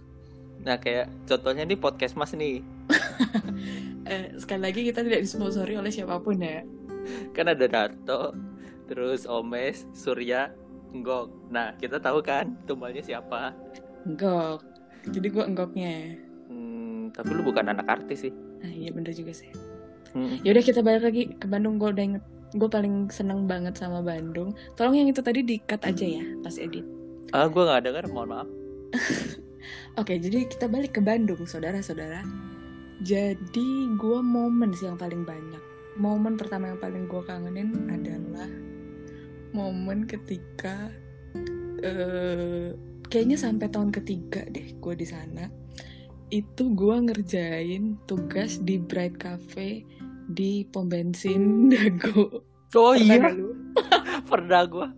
[0.60, 2.60] nah kayak contohnya nih podcast mas nih
[4.04, 6.60] Eh, sekali lagi kita tidak disponsori oleh siapa pun ya.
[7.32, 8.36] kan ada Darto
[8.84, 10.52] terus Omes Surya
[10.92, 13.56] Enggok nah kita tahu kan tumbalnya siapa
[14.04, 14.60] Enggok.
[15.08, 15.96] Jadi gue enggoknya.
[16.48, 19.48] hmm, tapi lu bukan anak artis sih Nah, iya bener juga sih.
[20.12, 20.44] Hmm.
[20.44, 21.80] Yaudah kita balik lagi ke Bandung.
[21.80, 22.24] Gue udah inget.
[22.54, 24.54] Gue paling seneng banget sama Bandung.
[24.74, 26.86] Tolong yang itu tadi di-cut aja ya pas edit.
[27.30, 28.48] ah gue nggak denger mohon maaf
[30.00, 32.26] Oke, jadi kita balik ke Bandung, saudara-saudara.
[33.06, 35.62] Jadi gue momen sih yang paling banyak.
[35.94, 38.50] Momen pertama yang paling gue kangenin adalah
[39.54, 40.90] momen ketika
[41.82, 42.74] eh
[43.10, 45.50] kayaknya sampai tahun ketiga deh gue di sana
[46.30, 49.82] itu gue ngerjain tugas di Bright Cafe
[50.36, 53.30] di pom bensin Dago Oh Pernah iya,
[54.30, 54.88] pernah gue.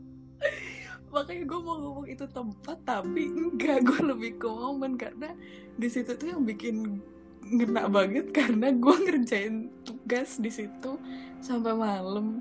[1.13, 3.85] makanya gue mau ngomong itu tempat tapi enggak.
[3.85, 5.37] Gue lebih ke momen karena
[5.77, 7.01] di situ tuh yang bikin
[7.45, 10.97] ngena banget karena gue ngerjain tugas di situ
[11.41, 12.41] sampai malam.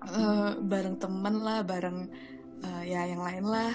[0.00, 2.08] Eh, bareng temen lah bareng
[2.64, 3.72] eh, ya yang lain lah.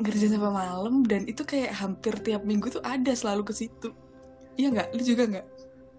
[0.00, 3.88] Ngerjain sampai malam dan itu kayak hampir tiap minggu tuh ada selalu ke situ.
[4.60, 4.88] Iya nggak?
[4.96, 5.46] Lu juga nggak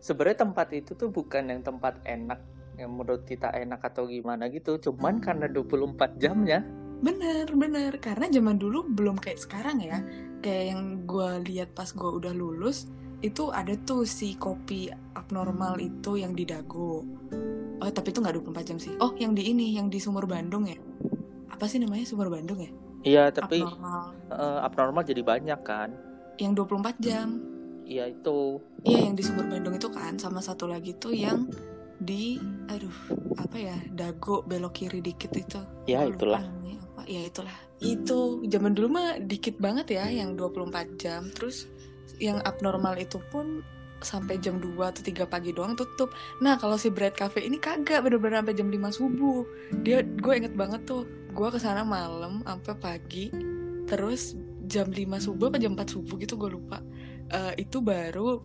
[0.05, 2.37] Sebenarnya tempat itu tuh bukan yang tempat enak
[2.77, 6.61] yang menurut kita enak atau gimana gitu, cuman karena 24 jamnya.
[7.01, 7.97] Bener, bener.
[7.97, 10.05] Karena zaman dulu belum kayak sekarang ya.
[10.45, 12.85] Kayak yang gue lihat pas gue udah lulus,
[13.25, 17.01] itu ada tuh si kopi abnormal itu yang di Dago.
[17.81, 18.93] Oh, tapi itu nggak 24 jam sih.
[19.01, 20.77] Oh, yang di ini, yang di Sumur Bandung ya.
[21.49, 22.69] Apa sih namanya Sumur Bandung ya?
[23.01, 24.13] Iya, tapi Abnormal.
[24.29, 25.89] eh, abnormal jadi banyak kan.
[26.37, 27.54] Yang 24 jam.
[27.85, 28.59] Iya itu.
[28.81, 30.17] Iya, yang di Sumur Bandung itu kan.
[30.17, 31.45] Sama satu lagi tuh yang
[32.01, 32.91] di, aduh,
[33.37, 35.61] apa ya, Dago belok kiri dikit itu.
[35.85, 36.41] Ya lupa itulah.
[36.41, 37.01] namanya apa.
[37.05, 37.55] Ya itulah.
[37.79, 41.29] Itu zaman dulu mah dikit banget ya yang 24 jam.
[41.31, 41.69] Terus
[42.17, 43.61] yang abnormal itu pun
[44.03, 46.11] sampai jam 2 atau 3 pagi doang tutup.
[46.43, 49.45] Nah, kalau si Bread Cafe ini kagak bener-bener sampai jam 5 subuh.
[49.85, 51.05] Dia gue inget banget tuh.
[51.31, 53.25] Gue ke sana malam sampai pagi.
[53.85, 54.33] Terus
[54.65, 56.81] jam 5 subuh apa jam 4 subuh gitu gue lupa.
[57.31, 58.41] Eh, itu baru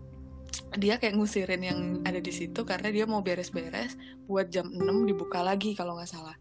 [0.74, 3.94] dia kayak ngusirin yang ada di situ karena dia mau beres-beres
[4.26, 6.36] buat jam 6 dibuka lagi kalau nggak salah.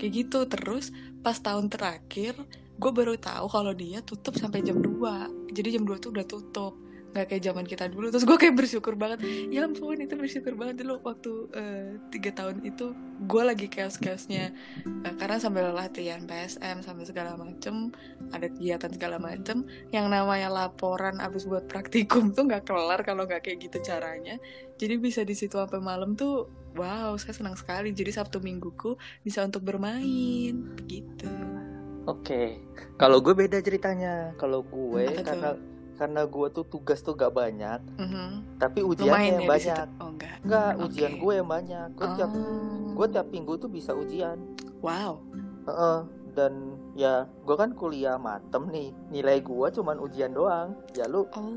[0.00, 0.46] Kayak gitu.
[0.48, 2.36] Terus pas tahun terakhir
[2.74, 6.74] gue baru tahu kalau dia tutup sampai jam 2 jadi jam 2 tuh udah tutup
[7.14, 9.22] nggak kayak zaman kita dulu terus gue kayak bersyukur banget
[9.54, 12.90] ya ampun itu bersyukur banget dulu waktu eh, tiga tahun itu
[13.24, 14.50] gue lagi chaos chaosnya
[15.22, 17.94] karena sambil latihan PSM sambil segala macem
[18.34, 19.62] ada kegiatan segala macem
[19.94, 24.36] yang namanya laporan abis buat praktikum tuh nggak kelar kalau nggak kayak gitu caranya
[24.74, 29.46] jadi bisa di situ sampai malam tuh wow saya senang sekali jadi sabtu mingguku bisa
[29.46, 31.30] untuk bermain gitu
[32.04, 32.60] Oke.
[33.00, 34.36] Kalau gue beda ceritanya.
[34.36, 35.56] Kalau gue Apa tuh?
[35.94, 38.58] Karena gue tuh tugas tuh gak banyak, Mhm.
[38.58, 39.86] tapi Lu ujiannya yang ya banyak.
[39.96, 40.82] oh enggak Enggak, Oke.
[40.84, 41.88] ujian gue yang banyak.
[41.92, 42.92] Gue tiap Oh.
[42.92, 44.38] gue tiap minggu tuh bisa ujian.
[44.80, 45.16] wow
[45.64, 45.98] Heeh.
[46.34, 46.52] Dan
[46.92, 48.90] ya gue kan kuliah matem nih.
[49.08, 50.74] Nilai gue cuman ujian doang.
[50.92, 51.48] Ya lu oh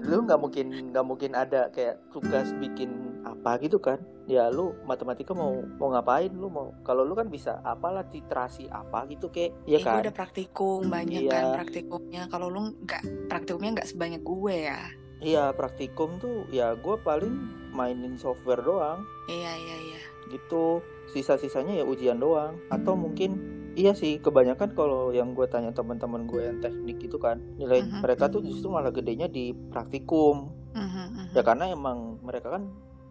[0.00, 2.90] lu nggak mungkin nggak mungkin ada kayak tugas bikin
[3.22, 6.30] apa gitu kan ya lu matematika mau mau ngapain?
[6.30, 10.00] Lu mau kalau lu kan bisa apalah literasi apa gitu kayak ya Eh, gue kan?
[10.00, 11.30] ada praktikum banyak Iya.
[11.30, 12.22] kan praktikumnya.
[12.26, 14.80] Kalau lu nggak praktikumnya nggak sebanyak gue ya?
[15.18, 17.34] Iya praktikum tuh ya gue paling
[17.70, 19.02] mainin software doang.
[19.26, 20.00] Iya iya iya.
[20.28, 22.58] Gitu sisa-sisanya ya ujian doang.
[22.68, 23.38] Atau mungkin
[23.72, 28.02] iya sih kebanyakan kalau yang gue tanya teman-teman gue yang teknik itu kan nilai Mhm.
[28.02, 30.50] mereka tuh justru malah gedenya di praktikum.
[30.72, 31.24] Mhm, mhm.
[31.32, 32.64] ya karena emang mereka kan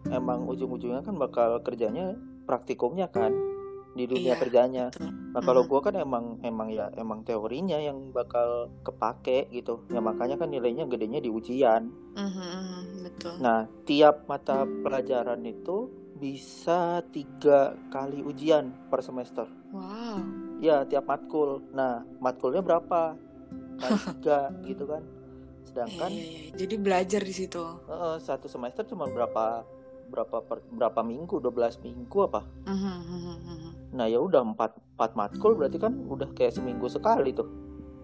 [0.08, 3.30] emang ujung-ujungnya kan bakal kerjanya praktikumnya kan
[3.92, 4.84] di dunia Iya, kerjanya.
[4.88, 5.12] betul.
[5.36, 9.84] nah kalau gua kan emang emang ya emang teorinya yang bakal kepake gitu.
[9.88, 11.92] Ya makanya kan nilainya gedenya di ujian.
[12.16, 13.34] Mhm, mhm, betul.
[13.36, 19.44] Nah tiap mata pelajaran itu bisa tiga kali ujian per semester.
[19.70, 20.24] Wow.
[20.64, 21.60] Ya tiap matkul.
[21.70, 23.12] Nah matkulnya berapa?
[24.16, 25.02] Tiga gitu kan.
[25.68, 26.52] Sedangkan iya, iya.
[26.54, 27.60] jadi belajar di situ.
[27.84, 29.68] Eh, satu semester cuma berapa
[30.12, 31.40] berapa per- berapa minggu?
[31.40, 32.44] 12 minggu apa?
[32.68, 33.70] Mhm, mhm, mhm.
[33.96, 37.48] nah ya udah empat empat matkul berarti kan udah kayak seminggu sekali tuh.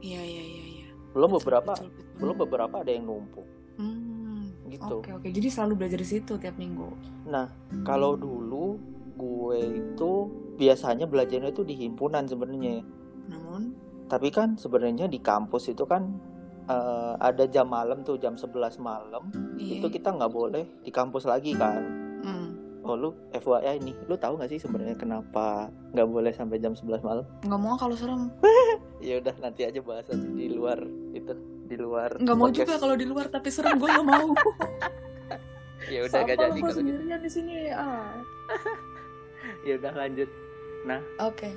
[0.01, 0.87] Iya iya iya iya.
[1.13, 2.17] Belum Betul, beberapa betul, betul.
[2.21, 3.47] belum beberapa ada yang numpuk.
[3.79, 5.05] Hmm, gitu.
[5.05, 5.29] oke oke.
[5.29, 6.89] Jadi selalu belajar di situ tiap minggu.
[7.29, 7.47] Nah
[7.85, 8.81] kalau dulu
[9.19, 10.13] gue itu
[10.59, 12.83] biasanya belajarnya itu di himpunan sebenarnya.
[13.29, 13.75] Namun?
[14.09, 16.17] Tapi kan sebenarnya di kampus itu kan
[16.69, 19.81] eh, ada jam malam tuh jam 11 malam iya.
[19.81, 21.83] itu kita nggak boleh di kampus lagi kan.
[22.19, 22.49] Hmm.
[22.89, 27.05] oh lu FYI nih lu tahu nggak sih sebenarnya kenapa nggak boleh sampai jam 11
[27.05, 27.25] malam?
[27.45, 28.29] Nggak mau kalau serem.
[28.99, 30.83] Ya udah nanti aja bahas aja di luar
[31.15, 31.31] itu
[31.71, 34.29] di luar nggak mau juga kalau di luar tapi serem gue nggak mau.
[35.89, 37.17] Ya udah gak jadi kalau gitu.
[37.17, 37.73] di sini?
[37.73, 38.21] Ah.
[39.67, 40.29] Ya udah lanjut.
[41.25, 41.49] Oke.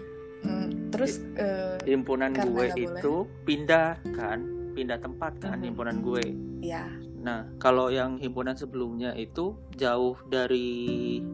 [0.42, 2.74] Hmm, terus eh, himpunan gue nggak boleh.
[2.82, 5.66] itu pindah kan pindah tempat kan Mhm.
[5.68, 6.24] himpunan gue.
[6.62, 6.86] Ya
[7.18, 10.82] nah kalau yang himpunan sebelumnya itu jauh dari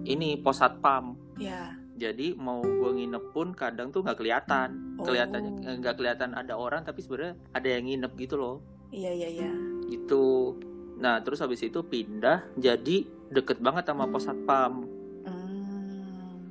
[0.04, 1.16] ini pos satpam.
[1.38, 5.00] Ya jadi mau gue nginep pun kadang tuh nggak kelihatan.
[5.00, 5.66] Kelihatannya Oh.
[5.66, 8.58] eh, nggak kelihatan ada orang tapi sebenarnya ada yang nginep gitu loh.
[8.90, 9.52] Iya iya iya.
[9.88, 10.54] Gitu.
[10.98, 14.84] Nah terus habis itu pindah jadi deket banget sama pos satpam.
[15.24, 16.44] Hmm,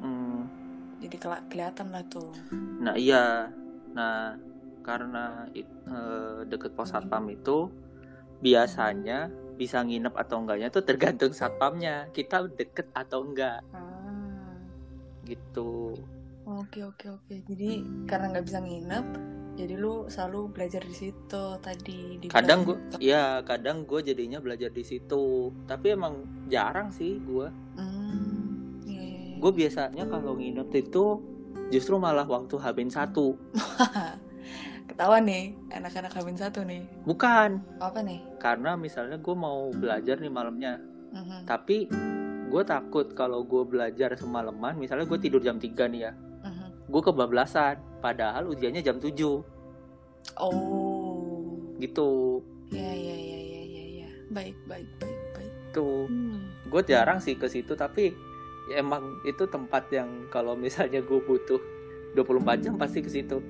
[0.00, 0.38] Mm,
[1.00, 1.16] jadi
[1.46, 2.30] kelihatan lah tuh.
[2.78, 3.48] Nah iya,
[3.90, 4.34] nah
[4.84, 7.72] karena it- eh, deket pos satpam itu
[8.38, 12.12] biasanya bisa nginep atau enggaknya tuh tergantung satpamnya.
[12.12, 14.54] Kita deket atau enggak ah
[15.24, 15.96] gitu.
[16.44, 19.06] oke oke oke jadi karena nggak bisa nginep
[19.54, 24.74] jadi lu selalu belajar di situ tadi di Kadang gue, ya kadang gue jadinya belajar
[24.74, 25.54] di situ.
[25.62, 27.46] Tapi emang jarang sih gue.
[27.78, 29.36] hmm iya, iya, iya.
[29.38, 31.04] Gue biasanya kalau nginep itu
[31.70, 33.38] justru malah waktu Habin satu.
[34.88, 36.84] Ketahuan nih anak-anak kabin satu nih.
[37.08, 38.20] Bukan, apa nih?
[38.38, 40.78] Karena misalnya gue mau belajar nih malamnya.
[41.14, 41.88] Mhm, Tapi
[42.50, 46.12] gue takut kalau gue belajar semalaman, misalnya gue tidur jam 3 nih ya.
[46.44, 46.92] mhm.
[46.92, 47.80] gue kebablasan.
[48.04, 49.40] Padahal ujiannya jam 7
[50.36, 51.56] oh.
[51.80, 52.40] Gitu.
[52.68, 55.52] Ya ya ya ya ya ya baik baik baik baik.
[55.72, 56.68] Tuh hmm.
[56.68, 58.12] gue jarang sih ke situ tapi
[58.68, 61.60] ya emang itu tempat yang kalau misalnya gue butuh
[62.18, 63.40] 24 jam pasti ke situ.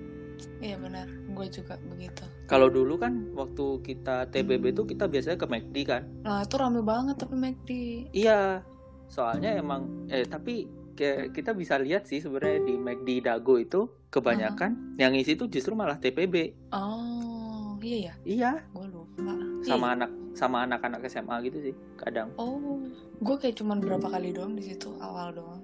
[0.59, 2.23] Iya benar gue juga begitu.
[2.47, 6.03] Kalau dulu kan waktu kita TBB tuh kita biasanya ke McD kan?
[6.23, 7.71] Nah itu rame banget tapi McD
[8.15, 8.63] iya
[9.11, 10.65] soalnya emang eh tapi
[10.95, 15.75] kayak kita bisa lihat sih sebenarnya di McD Dago itu kebanyakan yang isi tuh justru
[15.75, 18.15] malah TPB oh iya ya?
[18.25, 18.53] Iya.
[18.73, 19.35] Gue lupa.
[19.61, 19.95] Sama Iya.
[20.01, 22.31] anak sama anak-anak SMA gitu sih kadang.
[22.41, 22.81] Oh
[23.21, 25.61] gue kayak cuman berapa kali doang di situ awal doang.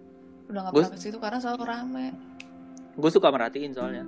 [0.50, 2.06] Udah nggak pernah ke situ karena selalu rame.
[2.98, 4.04] Gue suka merhatiin soalnya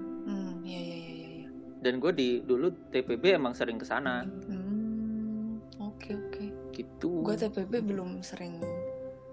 [1.82, 4.22] dan gue di dulu TPB emang sering ke sana.
[4.46, 6.44] Hmm oke oke.
[6.72, 7.10] Gitu.
[7.26, 8.62] Gue TPB belum sering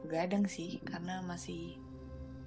[0.09, 1.77] gadang sih karena masih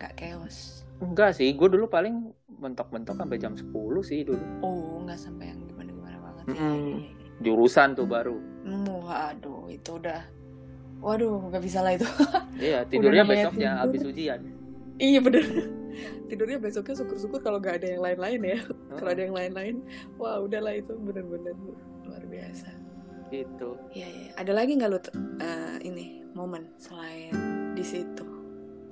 [0.03, 0.83] gak chaos.
[0.99, 4.43] Enggak sih gue dulu paling mentok-mentok sampai jam 10 sih dulu.
[4.63, 6.59] Oh nggak sampai yang gimana gimana banget ya, Mm-mm.
[6.59, 7.11] iya, iya, iya.
[7.43, 8.39] jurusan tuh baru.
[8.63, 10.21] Hmm, waduh itu udah
[11.03, 12.07] waduh nggak bisa lah itu.
[12.59, 14.43] Iya tidurnya besoknya habis ujian.
[14.99, 15.47] Iya bener
[16.29, 18.59] tidurnya besoknya syukur-syukur kalau nggak ada yang lain-lain ya.
[18.97, 19.77] Kalau ada yang lain-lain
[20.17, 21.57] wah udahlah itu bener-bener
[22.07, 22.71] luar biasa.
[23.33, 23.69] Gitu.
[23.97, 24.31] Iya iya.
[24.37, 27.33] Ada lagi nggak lu t- eh, ini momen selain
[27.73, 28.25] di situ?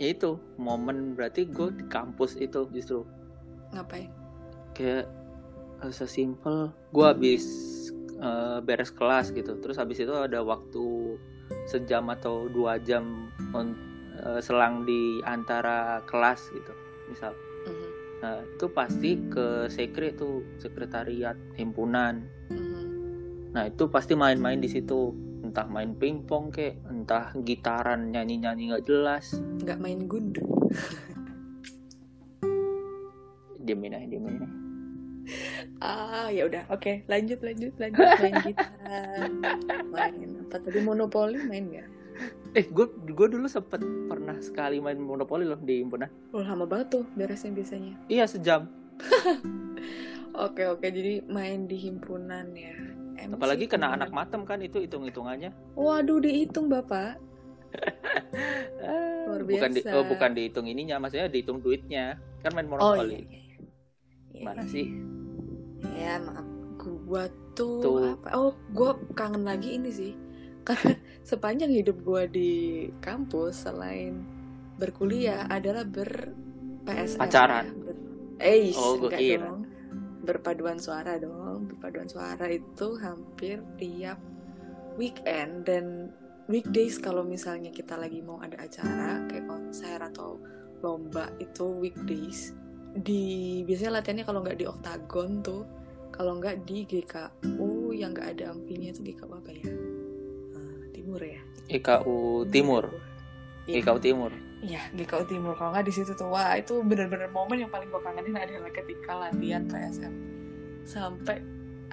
[0.00, 3.04] Ya itu momen berarti gue di kampus itu justru.
[3.76, 4.08] Ngapain?
[4.72, 5.08] Kayak
[5.84, 7.44] eh, sesimpel gue habis
[8.16, 9.60] eh, beres kelas gitu.
[9.60, 11.16] Terus habis itu ada waktu
[11.68, 13.76] sejam atau dua jam on-
[14.24, 16.72] eh, selang di antara kelas gitu
[17.10, 17.88] misal Mhm,
[18.20, 22.20] Nah, itu pasti ke sekre tuh sekretariat himpunan.
[22.48, 22.84] mhm.
[23.52, 25.12] Nah, itu pasti main-main di situ.
[25.40, 29.34] Entah main pingpong kek, entah gitaran nyanyi-nyanyi nggak jelas.
[29.60, 30.44] nggak main gundu
[33.58, 34.48] Diemin aja, diemin aja.
[35.78, 39.28] ah ya udah oke lanjut lanjut lanjut main gitar
[39.86, 41.88] main apa tadi monopoli main nggak
[42.50, 46.10] Eh, gue gue dulu sempet pernah sekali main monopoli loh di himpunan.
[46.30, 48.66] oh lama banget tuh beresnya biasanya Iya sejam.
[50.30, 52.74] Oke oke jadi main di himpunan ya.
[53.18, 53.98] MC Apalagi kena himpunan.
[53.98, 55.50] anak matem kan itu hitung-hitungannya.
[55.74, 57.18] Waduh dihitung bapak.
[59.26, 59.94] Luar bukan di, biasa.
[59.94, 62.18] oh, bukan dihitung ininya, maksudnya dihitung duitnya.
[62.40, 63.06] Kan main Oh iya.
[63.06, 63.18] monopoli.
[63.20, 63.56] iya, iya.
[64.30, 64.70] Iya, Mana iya.
[64.70, 64.86] sih?
[65.94, 66.46] Ya maaf.
[66.80, 67.96] Gua tuh, Tuh.
[68.16, 68.28] apa?
[68.32, 70.12] Oh gua kangen lagi ini sih.
[70.62, 70.94] Karena
[71.30, 74.20] sepanjang hidup gua di kampus selain
[74.76, 76.32] berkuliah adalah ber
[76.88, 77.20] PSM.
[77.20, 77.64] Pacaran.
[77.68, 77.72] ya.
[77.76, 77.96] Ber,
[78.40, 79.44] eh Oh, enggak kira.
[79.46, 79.60] dong.
[80.20, 81.68] Berpaduan suara dong.
[81.68, 84.20] Berpaduan suara itu hampir tiap
[84.96, 86.12] weekend dan
[86.50, 90.36] weekdays kalau misalnya kita lagi mau ada acara kayak konser atau
[90.82, 92.52] lomba itu weekdays
[92.90, 95.62] di biasanya latihannya kalau nggak di oktagon tuh
[96.10, 99.62] kalau nggak di GKU yang nggak ada amfinya itu GKU apa ya
[101.10, 102.84] timur ya IKU Timur.
[103.70, 103.86] Iya.
[103.86, 104.32] IKU Timur.
[104.60, 105.56] Iya, GKU Timur.
[105.56, 109.12] Kalau nggak di situ tuh, wah itu bener-bener momen yang paling gue kangenin adalah ketika
[109.16, 110.14] latihan PSM.
[110.84, 111.40] Sampai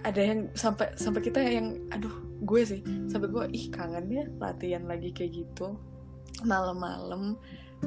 [0.03, 2.11] ada yang sampai sampai kita yang, aduh,
[2.43, 5.79] gue sih sampai gue ih kangen ya latihan lagi kayak gitu
[6.43, 7.39] malam-malam.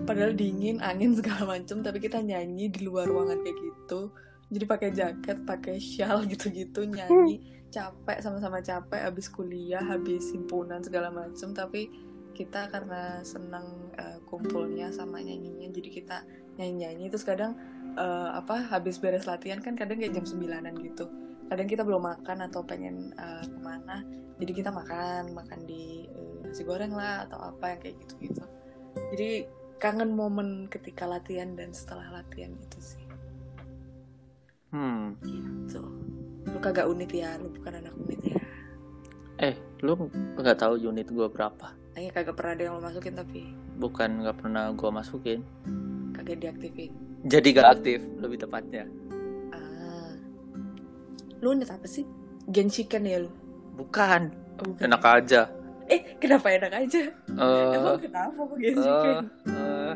[0.08, 4.14] Padahal dingin, angin segala macem, tapi kita nyanyi di luar ruangan kayak gitu.
[4.50, 11.08] Jadi pakai jaket, pakai shawl gitu-gitu nyanyi capek sama-sama capek habis kuliah habis himpunan segala
[11.08, 11.54] macem.
[11.54, 11.90] Tapi
[12.34, 16.16] kita karena senang eh, kumpulnya sama nyanyinya jadi kita
[16.58, 17.08] nyanyi-nyanyi.
[17.08, 17.56] Terus kadang
[17.94, 21.06] eh, apa habis beres latihan kan kadang kayak jam sembilanan gitu.
[21.50, 24.02] Kadang kita belum makan atau pengen eh, ke mana
[24.40, 28.42] jadi kita makan makan di eh, nasi goreng lah atau apa yang kayak gitu gitu
[29.12, 29.46] jadi
[29.76, 33.04] kangen momen ketika latihan dan setelah latihan itu sih.
[34.70, 35.18] Hmm.
[35.26, 35.82] gitu
[36.50, 38.38] lu kagak unit ya lu bukan anak unit ya
[39.40, 39.96] Eh, lu
[40.36, 41.72] nggak tahu unit gua berapa?
[41.90, 43.40] Kayaknya kagak pernah ada yang lo masukin tapi
[43.74, 45.40] Bukan nggak pernah gua masukin.
[46.12, 48.84] kagak diaktifin jadi gak aktif lebih tepatnya
[49.50, 50.12] Ah.
[51.38, 52.04] Lu unit apa sih?
[52.46, 53.30] Gen chicken ya lu?
[53.72, 54.84] bukan Oh, bukan.
[54.84, 55.48] enak aja
[55.86, 57.02] Eh, kenapa enak aja?
[57.08, 59.16] Eh, Emang kenapa kok gen eh, chicken?
[59.48, 59.94] eh,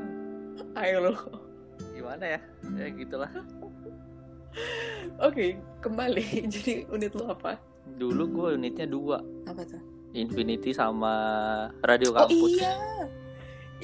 [0.74, 1.12] Ayo lo.
[1.92, 2.40] gimana ya
[2.74, 3.28] ya gitulah
[5.20, 6.24] Oke, kembali.
[6.54, 7.58] Jadi unit lu apa?
[7.84, 9.76] dulu gue unitnya dua Apa tuh?
[10.16, 11.12] Infinity sama
[11.84, 12.74] Radio Oh Kampus iya.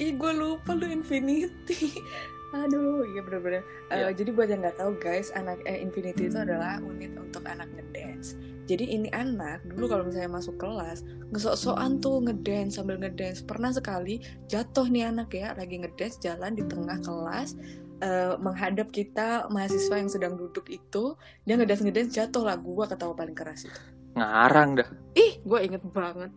[0.01, 2.01] Ih, gue lupa lu Infinity.
[2.57, 3.63] Aduh, iya bener-bener.
[3.87, 4.07] Eh, Iya.
[4.11, 8.35] jadi buat yang nggak tahu guys, anak eh, Infinity itu adalah unit untuk anak ngedance.
[8.67, 13.43] Jadi ini anak dulu kalau misalnya masuk kelas ngesok-sokan tuh ngedance sambil ngedance.
[13.43, 17.55] Pernah sekali jatuh nih anak ya lagi ngedance jalan di tengah kelas
[18.01, 23.13] eh, menghadap kita mahasiswa yang sedang duduk itu dia ngedance ngedance jatuh lah gua ketawa
[23.13, 23.81] paling keras itu.
[24.11, 26.27] ngarang dah Ih, gue inget banget.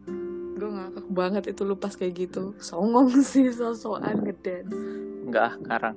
[0.54, 2.54] Gue ngakak banget itu lu pas kayak gitu.
[2.60, 4.70] Songong sih sosokan ngedance.
[5.24, 5.96] enggak ngarang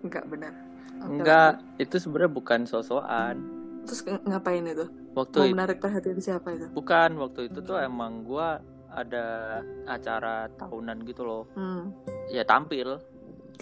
[0.00, 0.52] Enggak benar.
[0.98, 3.36] Oke, enggak itu sebenarnya bukan sosokan.
[3.84, 4.86] Terus ng- ngapain itu?
[5.10, 6.66] waktu Mau itu menarik perhatian siapa itu?
[6.70, 11.90] bukan waktu itu tuh emang gua ada acara tahunan gitu loh Hmm.
[12.28, 13.02] ya tampil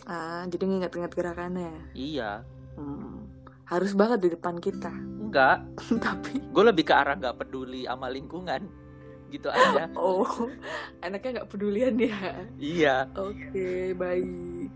[0.04, 1.72] Ah, jadi nginget-inget gerakannya.
[1.92, 2.44] iya
[2.76, 3.24] Hmm.
[3.64, 4.92] Harus banget di depan kita.
[5.18, 5.64] enggak
[6.04, 8.68] Tapi gue lebih ke arah nggak peduli sama lingkungan
[9.26, 10.22] gitu aja oh,
[11.02, 12.46] anaknya nggak pedulian ya.
[12.56, 14.70] iya Oke, baik.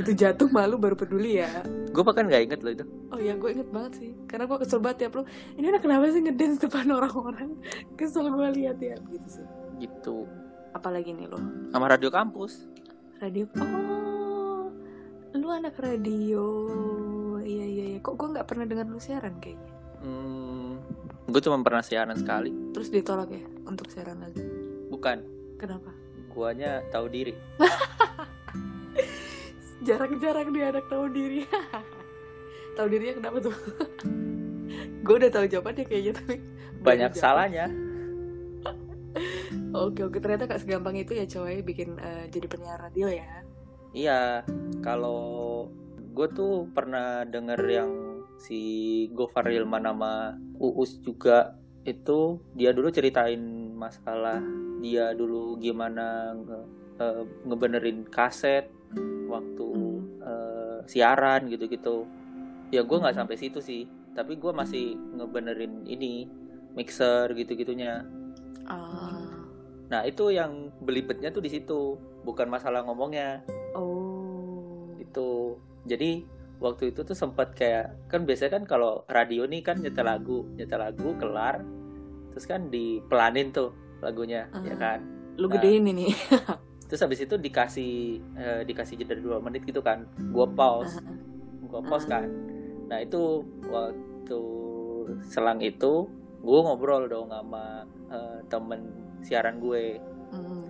[0.00, 1.62] Itu jatuh malu baru peduli ya.
[1.86, 4.10] gue bahkan nggak inget loh itu Oh ya, gue inget banget sih.
[4.26, 5.22] Karena gue kesel banget tiap lu.
[5.54, 7.50] Ini anak kenapa sih ngedance depan orang-orang?
[8.00, 9.46] Kesel gue lihat ya, gitu sih.
[9.78, 10.26] gitu
[10.72, 11.38] Apalagi nih lo?
[11.70, 12.66] sama radio kampus
[13.16, 13.46] Radio.
[13.56, 13.95] Oh,
[15.34, 16.44] lu anak radio.
[17.40, 17.98] Iya iya iya.
[17.98, 19.70] Kok gue nggak pernah dengar lu siaran kayaknya.
[19.96, 20.70] hmm,
[21.26, 24.44] gue cuma pernah siaran sekali Terus ditolak ya untuk siaran lagi.
[24.86, 25.24] bukan
[25.56, 25.88] Kenapa?
[26.30, 27.32] guanya tahu diri
[29.86, 31.42] Jarang-jarang dia anak tahu diri.
[32.76, 33.56] tahu dirinya kenapa tuh?
[35.06, 36.34] gue udah tahu jawabannya kayaknya tapi
[36.82, 37.66] banyak salahnya
[39.72, 43.45] Oke oke ternyata gak segampang itu ya coy bikin eh, jadi penyiar radio ya.
[43.96, 44.44] Iya
[44.84, 45.64] kalau
[46.12, 47.92] gue tuh pernah denger yang
[48.36, 48.60] si
[49.16, 51.56] Gofar Hilman sama Uus juga
[51.88, 54.44] itu dia dulu ceritain masalah
[54.84, 56.68] dia dulu gimana nge-
[57.00, 58.68] eh, ngebenerin kaset
[59.26, 59.68] waktu
[60.20, 62.04] eh, siaran gitu-gitu.
[62.74, 66.28] Ya gue nggak sampai situ sih tapi gue masih ngebenerin ini
[66.76, 68.04] mixer gitu-gitunya.
[68.66, 69.22] Ah.
[69.86, 71.94] nah itu yang belibetnya tuh di situ
[72.26, 74.90] bukan masalah ngomongnya Oh.
[74.96, 75.54] itu
[75.84, 76.24] jadi
[76.56, 80.80] waktu itu tuh sempat kayak kan biasanya kan kalau radio nih kan nyetel lagu nyetel
[80.80, 81.60] lagu kelar
[82.30, 84.78] terus kan dipelanin tuh lagunya ya Ah.
[84.78, 85.00] kan
[85.36, 85.54] Lu Nah.
[85.54, 86.08] gedein ini.
[86.82, 87.94] terus habis itu dikasih
[88.34, 91.02] eh, dikasih jeda dua menit gitu kan gua pause
[91.62, 92.30] gua pause kan
[92.86, 94.40] nah itu waktu
[95.24, 96.06] selang itu
[96.38, 98.80] gue ngobrol dong sama eh, temen
[99.20, 100.66] siaran gue Hmm.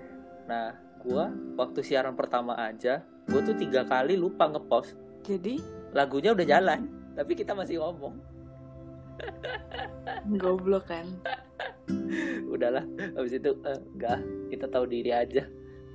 [0.46, 0.72] nah
[1.06, 4.94] gua waktu siaran pertama aja gue tuh tiga kali lupa ngepost.
[5.26, 5.58] Jadi?
[5.94, 6.86] Lagunya udah jalan
[7.18, 8.14] tapi kita masih ngomong.
[10.38, 11.06] Goblok kan.
[12.54, 12.82] udahlah
[13.14, 14.18] habis itu eh, enggak
[14.50, 15.42] kita tahu diri aja.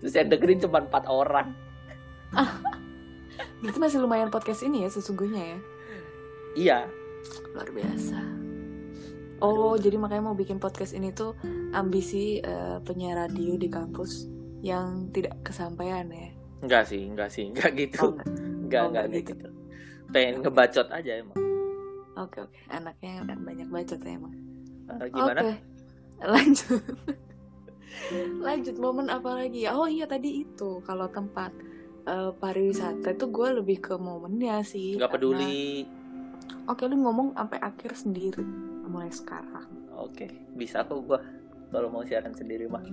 [0.04, 1.54] Terus yang dengerin cuma empat orang.
[3.62, 5.60] Berarti masih lumayan podcast ini ya sesungguhnya ya.
[6.58, 6.80] iya.
[7.54, 8.20] Luar biasa.
[9.42, 11.38] Oh, jadi makanya mau bikin podcast ini tuh
[11.74, 16.30] ambisi eh, penyiar radio di kampus yang tidak kesampaian ya.
[16.60, 18.28] enggak sih enggak sih enggak gitu Oh, enggak.
[18.62, 19.48] enggak Oh, enggak enggak gitu.
[20.10, 21.40] pengen ngebacot aja emang
[22.14, 24.36] Oke oke, anaknya kan banyak bacot ya emang.
[24.92, 25.54] Eh, gimana Oke,
[26.22, 26.84] lanjut.
[28.38, 29.64] lanjut momen apa lagi?
[29.68, 31.56] Oh iya tadi itu kalau tempat
[32.04, 34.96] eh, pariwisata itu gue lebih ke momennya sih.
[34.96, 35.88] nggak karena- peduli
[36.64, 38.44] Oke lu ngomong sampai akhir sendiri
[38.84, 39.66] mulai sekarang.
[39.94, 41.18] oke bisa kok gua
[41.72, 42.84] kalau mau siaran sendiri mah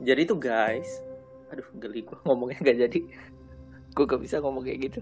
[0.00, 0.88] jadi tuh guys
[1.48, 2.98] aduh geli gua ngomongnya gak jadi
[3.92, 5.00] gua gak bisa ngomong kayak gitu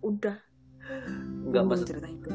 [0.00, 0.36] Udah.
[1.42, 2.28] nggak Ngomong maksud cerita itu.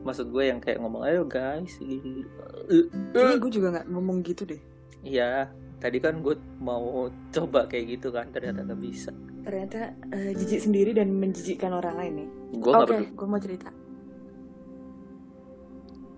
[0.00, 4.60] maksud gue yang kayak ngomong ayo guys Ini gue juga nggak ngomong gitu deh.
[5.00, 9.08] Iya, tadi kan gue mau coba kayak gitu kan, ternyata gak bisa.
[9.40, 12.28] Ternyata eh, jijik sendiri dan menjijikkan orang lain nih.
[12.54, 13.06] Gue Oke, gak peduli.
[13.10, 13.68] gue mau cerita.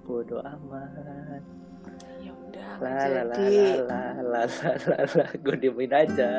[0.02, 1.42] Bodo amat.
[2.18, 2.68] Ya udah.
[2.82, 6.30] La la la jadi la la la la la, gue diemin aja.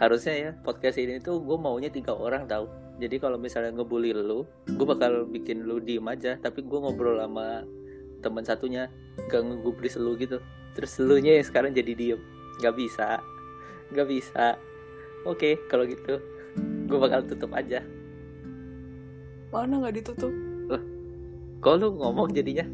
[0.00, 2.66] Harusnya ya podcast ini tuh gue maunya tiga orang tahu.
[2.98, 6.38] Jadi kalau misalnya ngebully lu, gue bakal bikin lu diem aja.
[6.38, 7.62] Tapi gue ngobrol sama
[8.22, 8.86] teman satunya,
[9.30, 10.38] gak ngegubris lu gitu.
[10.74, 12.22] Terus lu nya yang sekarang jadi diem.
[12.62, 13.18] nggak bisa
[13.92, 14.56] nggak bisa
[15.28, 16.22] oke kalau gitu
[16.88, 17.82] gue bakal tutup aja
[19.52, 20.32] Mana nggak ditutup?
[21.62, 22.66] kalau lu ngomong jadinya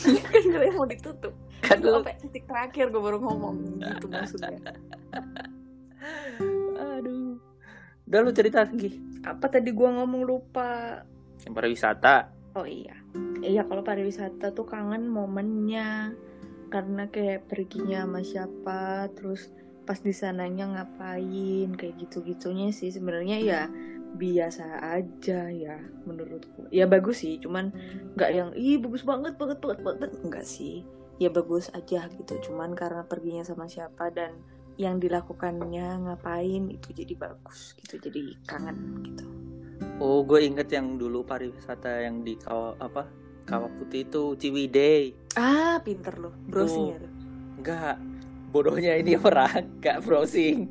[0.00, 1.36] kan gue mau ditutup.
[1.60, 4.58] kan lu sampai titik terakhir gue baru ngomong gitu maksudnya.
[6.80, 7.36] aduh
[8.08, 11.04] udah lu cerita lagi Apa tadi gue ngomong lupa?
[11.44, 12.92] yang pariwisata Oh iya.
[13.40, 16.12] Iya kalau pariwisata tuh kangen momennya.
[16.68, 19.48] Karena kayak perginya sama siapa, terus
[19.88, 23.62] pas di sananya ngapain, kayak gitu-gitunya sih sebenarnya ya
[24.12, 26.68] biasa aja ya menurutku.
[26.68, 27.72] Ya bagus sih, cuman
[28.14, 30.84] nggak yang ih bagus banget banget banget banget enggak sih.
[31.16, 34.34] Ya bagus aja gitu, cuman karena perginya sama siapa dan
[34.74, 39.24] yang dilakukannya ngapain itu jadi bagus gitu, jadi kangen gitu.
[40.00, 43.04] oh gue inget yang dulu pariwisata yang di kawah apa
[43.44, 46.98] kawah putih itu Ciwidey Ah, pinter loh, browsing ya.
[46.98, 47.12] tuh.
[47.60, 47.96] Enggak,
[48.50, 50.66] bodohnya ini orang gak browsing.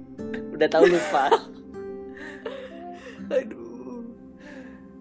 [0.51, 1.29] Udah tahu lupa.
[3.33, 4.03] Aduh.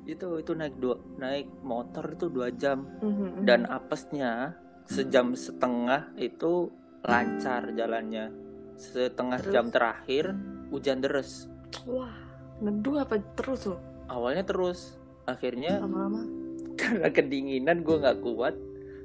[0.03, 6.67] itu itu naik dua naik motor itu dua jam Mhm, dan apesnya sejam setengah itu
[7.01, 8.35] lancar jalannya.
[8.75, 9.53] Setengah Terus?
[9.53, 10.25] jam terakhir
[10.69, 11.47] hujan deres.
[11.85, 12.11] Wah,
[12.59, 13.79] neduh apa terus loh?
[14.07, 16.27] Awalnya terus, akhirnya Lama-lama.
[16.81, 18.59] karena kedinginan gue nggak kuat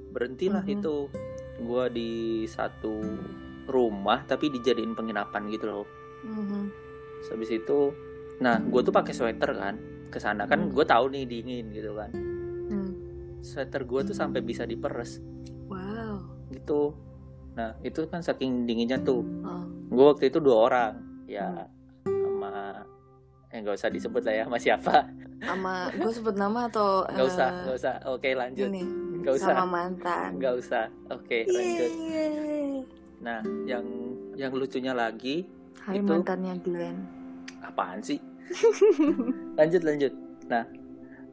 [0.09, 0.73] berhentilah Mhm.
[0.73, 0.95] itu.
[1.57, 2.11] Gue di
[2.45, 2.97] satu
[3.65, 5.87] rumah tapi dijadiin penginapan gitu loh.
[6.23, 6.63] Mhm.
[7.15, 7.79] Terus habis itu,
[8.37, 9.75] nah gue tuh pakai sweater kan,
[10.07, 10.71] ke sana kan Hmm.
[10.71, 12.11] gue tahu nih dingin gitu kan.
[12.65, 12.91] Hmm.
[13.39, 15.21] Sweater gue tuh sampai bisa diperes
[15.65, 16.19] Wow.
[16.49, 16.93] gitu.
[17.53, 19.23] Nah itu kan saking dinginnya tuh.
[19.41, 19.63] Oh.
[19.87, 20.93] Gue waktu itu dua orang,
[21.25, 21.47] ya
[22.03, 22.11] Hmm.
[22.11, 22.51] sama
[23.47, 24.95] eh nggak usah disebut lah ya sama siapa.
[25.37, 27.95] Sama gue sebut nama atau Nggak usah, eh, nggak usah.
[28.09, 28.67] Oke lanjut.
[29.15, 30.29] Nggak usah, sama mantan.
[30.35, 30.85] nggak usah.
[31.07, 31.91] Oke lanjut.
[32.03, 32.83] Yeay.
[33.17, 33.85] Nah yang
[34.33, 35.47] yang lucunya lagi
[35.79, 36.97] Hai Itu- mantannya Glenn.
[37.65, 38.19] Apaan sih?
[39.59, 40.13] lanjut lanjut.
[40.47, 40.63] Nah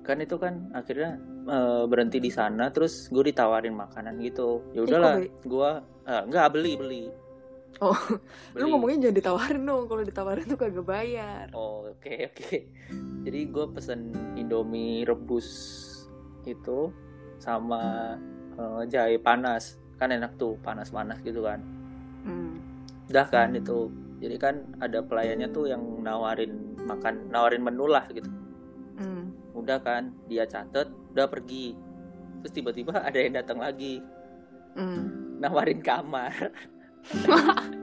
[0.03, 1.15] kan itu kan akhirnya
[1.47, 5.71] eh, berhenti di sana terus gue ditawarin makanan gitu ya Eh, udahlah gue
[6.05, 7.05] eh, nggak beli beli
[7.81, 7.97] Oh,
[8.53, 8.61] beli.
[8.61, 9.85] Lu ngomongnya jangan ditawarin dong.
[9.89, 11.47] Kalau ditawarin tuh kagak bayar.
[11.55, 12.59] oh oke oke
[13.23, 15.49] jadi gue pesen indomie rebus
[16.43, 16.91] itu
[17.39, 18.15] sama
[18.55, 21.63] eh, jahe panas kan enak tuh panas panas gitu kan
[22.23, 22.55] Hmm.
[23.11, 23.91] udah kan itu
[24.23, 28.31] jadi kan ada pelayannya tuh yang nawarin makan nawarin menu lah gitu
[28.93, 29.33] Hmm.
[29.53, 31.75] udah kan dia catet udah pergi
[32.39, 33.99] terus tiba-tiba ada yang datang lagi
[34.73, 35.37] Hmm.
[35.37, 36.31] nawarin kamar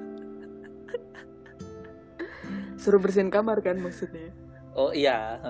[2.80, 4.32] Suruh bersihin kamar kan maksudnya.
[4.72, 5.36] oh iya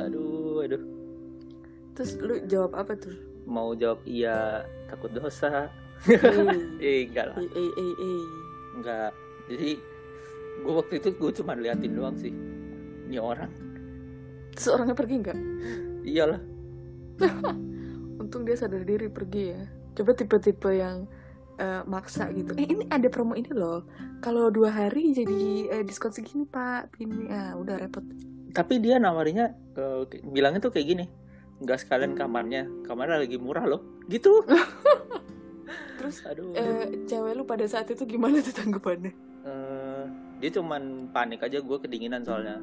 [0.00, 0.80] aduh aduh
[1.92, 3.12] Terus lu jawab apa tuh?
[3.44, 5.68] mau jawab iya takut dosa
[6.02, 6.18] Eh,
[6.82, 8.22] eh enggak lah eh, eh, eh, eh.
[8.74, 9.10] enggak
[9.46, 9.70] jadi
[10.58, 12.32] gue waktu itu gue cuma liatin doang sih
[13.06, 13.50] ini orang
[14.52, 15.38] Terus orangnya pergi nggak?
[16.04, 16.40] iyalah
[18.20, 19.62] Untung dia sadar diri pergi ya.
[19.92, 21.08] Coba tipe-tipe yang
[21.56, 22.52] eh, maksa gitu.
[22.54, 23.84] Eh ini ada promo ini loh.
[24.20, 25.40] Kalau dua hari jadi
[25.70, 26.94] eh, diskon segini pak.
[26.98, 28.04] Ini ah udah repot.
[28.52, 31.04] tapi dia nawarinya eh, bilangnya tuh kayak gini
[31.58, 34.44] nggak sekalian kamarnya kamarnya lagi murah loh gitu
[36.02, 39.12] Terus aduh eh, cewek lu pada saat itu gimana tuh tanggapannya?
[39.42, 40.04] Eh,
[40.38, 42.58] dia cuman panik aja gue kedinginan soalnya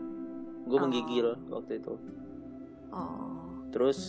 [0.61, 0.83] gue Oh.
[0.83, 1.95] menggigil waktu itu
[2.89, 3.63] Oh.
[3.69, 3.99] terus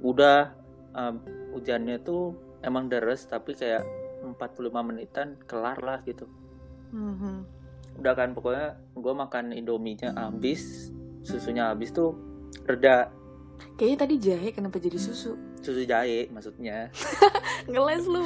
[0.00, 0.56] udah
[0.92, 1.20] um,
[1.52, 3.84] hujannya tuh emang deres tapi kayak
[4.22, 4.34] 45
[4.80, 6.24] menitan kelar lah gitu
[6.90, 7.44] Mhm.
[8.00, 10.88] udah kan pokoknya gue makan indominya habis
[11.20, 12.16] susunya habis tuh
[12.64, 13.12] reda
[13.74, 15.34] Kayaknya tadi jahe kenapa jadi susu?
[15.58, 16.92] susu jahe maksudnya
[17.70, 18.22] Ngeles lu.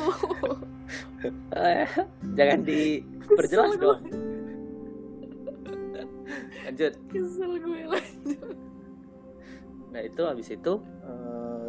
[1.53, 1.87] Eh,
[2.35, 4.13] jangan diperjelas Kesel dong gue.
[6.65, 8.41] lanjut Kesel gue lanjut.
[9.89, 10.73] Nah itu habis itu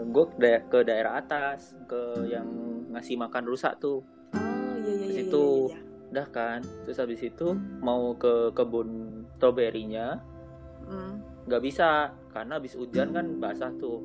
[0.06, 2.48] gue ke, da- ke daerah atas ke yang
[2.90, 4.02] ngasih makan rusak tuh
[4.32, 5.18] Oh iya iya Ke iya.
[5.22, 5.46] situ.
[5.68, 5.80] iya, iya.
[6.10, 7.48] udah kan terus habis itu
[7.80, 8.90] mau ke kebun
[9.32, 10.20] stroberinya
[10.82, 11.22] Hmm.
[11.46, 14.00] nggak bisa karena habis hujan kan basah tuh.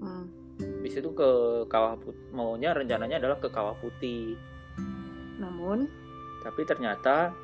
[0.00, 0.24] Hmm.
[0.54, 1.30] habis itu ke
[1.66, 4.40] kawah putih maunya rencananya adalah ke kawah putih.
[5.36, 5.84] Namun?
[6.40, 7.36] Tapi ternyata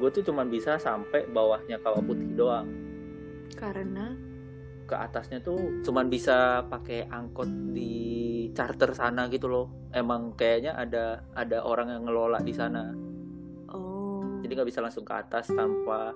[0.00, 2.64] gue tuh cuma bisa sampai bawahnya kawah putih doang.
[3.52, 4.16] Karena?
[4.88, 9.90] Ke atasnya tuh cuman bisa pakai angkot di charter sana gitu loh.
[9.92, 12.88] Emang kayaknya ada ada orang yang ngelola di sana.
[13.72, 14.40] Oh.
[14.44, 16.12] jadi nggak bisa langsung ke atas tanpa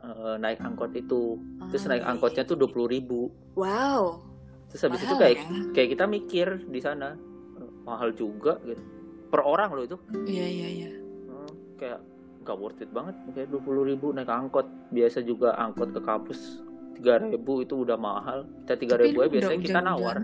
[0.00, 1.36] eh, naik angkot itu
[1.68, 4.22] terus Ah, naik iya, angkotnya tuh dua ribu Wow.
[4.68, 5.46] terus habis itu Mahal kayak ya.
[5.72, 7.16] kayak kita mikir di sana
[7.54, 8.82] eh, mahal juga gitu
[9.28, 10.90] per orang loh itu Iya iya iya.
[11.26, 12.00] Hmm, kayak
[12.40, 16.64] nggak worth it banget kayak dua puluh ribu naik angkot biasa juga angkot ke kampus
[16.94, 20.16] tiga ribu itu udah mahal kita tiga ribu ya biasanya udah kita nawar.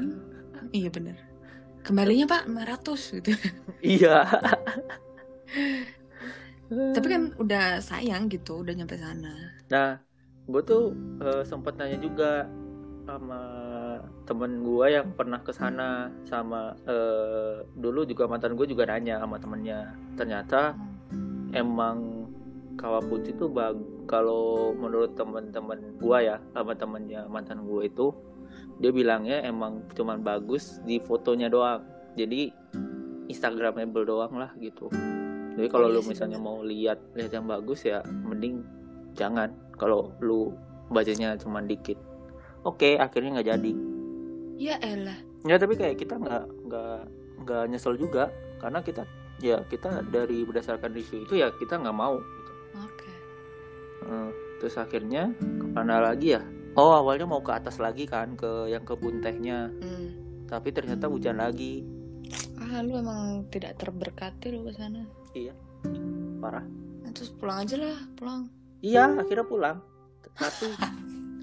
[0.71, 1.17] Iya bener.
[1.85, 3.31] Kembalinya pak 500 gitu.
[3.85, 4.25] iya
[6.95, 9.35] Tapi kan udah sayang gitu, udah nyampe sana.
[9.71, 9.97] nah
[10.45, 10.93] gue tuh
[11.25, 12.45] eh, sempet nanya juga
[13.05, 13.41] sama
[14.25, 19.37] temen gue yang pernah ke sana sama eh, dulu juga mantan gue juga nanya sama
[19.41, 19.93] temennya.
[20.17, 20.77] Ternyata
[21.57, 22.29] emang
[22.77, 28.13] kawah putih tuh bag kalau menurut teman-teman gua ya sama temennya mantan gue itu
[28.83, 31.81] dia bilangnya emang cuman bagus di fotonya doang.
[32.19, 32.53] Jadi
[33.31, 34.93] instagramable doang lah gitu
[35.55, 36.49] jadi kalau Oh, iya lu sih, misalnya bener.
[36.49, 38.63] mau lihat lihat yang bagus ya mending
[39.13, 40.51] jangan kalau lu
[40.87, 41.97] bacanya cuman dikit
[42.63, 43.73] oke akhirnya nggak jadi
[44.55, 45.19] Ya elah.
[45.43, 46.99] ya tapi kayak kita nggak nggak
[47.41, 49.03] nggak nyesel juga karena kita
[49.37, 52.53] ya kita dari berdasarkan review itu ya kita nggak mau gitu.
[52.81, 53.11] Oke.
[54.05, 56.43] Eh, terus akhirnya ke mana lagi ya
[56.75, 60.11] oh awalnya mau ke atas lagi kan ke yang kebun tehnya Hmm.
[60.45, 61.83] tapi ternyata hujan lagi
[62.57, 65.03] Ah lu emang tidak terberkati lu ke sana.
[66.39, 66.65] Parah
[67.01, 68.49] Nah, terus pulang aja lah, pulang.
[68.81, 69.79] iya akhirnya pulang
[70.33, 70.67] tapi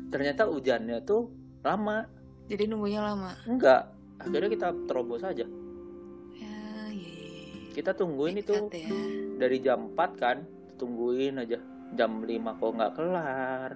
[0.10, 1.32] ternyata hujannya tuh
[1.62, 2.04] lama
[2.46, 3.32] Jadi nunggunya lama.
[3.46, 3.88] enggak
[4.18, 5.46] akhirnya kita terobos aja
[6.34, 6.58] Ya,
[6.90, 6.92] iya.
[6.92, 7.72] iya.
[7.72, 8.90] kita tungguin itu Nekat ya.
[9.38, 10.38] dari jam 4 kan
[10.76, 11.58] tungguin aja
[11.92, 12.28] jam 5
[12.58, 13.72] kok nggak kelar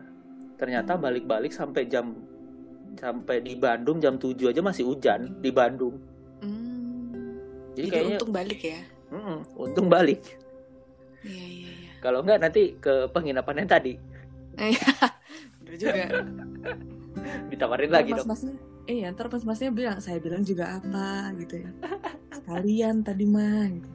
[0.55, 2.15] ternyata balik-balik sampai jam
[2.95, 5.95] sampai di Bandung jam 7 aja masih hujan di Bandung
[6.37, 7.11] Hmm.
[7.71, 8.79] jadi, Jadi, kayaknya untung balik ya.
[9.11, 10.21] Mm-mm, untung balik.
[11.25, 11.91] Iya, iya, iya.
[12.05, 13.93] kalau nggak nanti ke penginapan yang tadi.
[15.65, 16.05] Bener juga.
[17.49, 18.27] ditawarin lagi mas dong.
[18.29, 18.53] Masnya
[18.85, 21.69] iya ntar pas masnya bilang saya bilang juga apa gitu ya.
[22.45, 23.89] Kalian tadi mah gitu.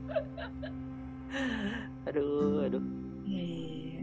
[2.10, 2.84] aduh aduh.
[3.30, 4.02] Iya,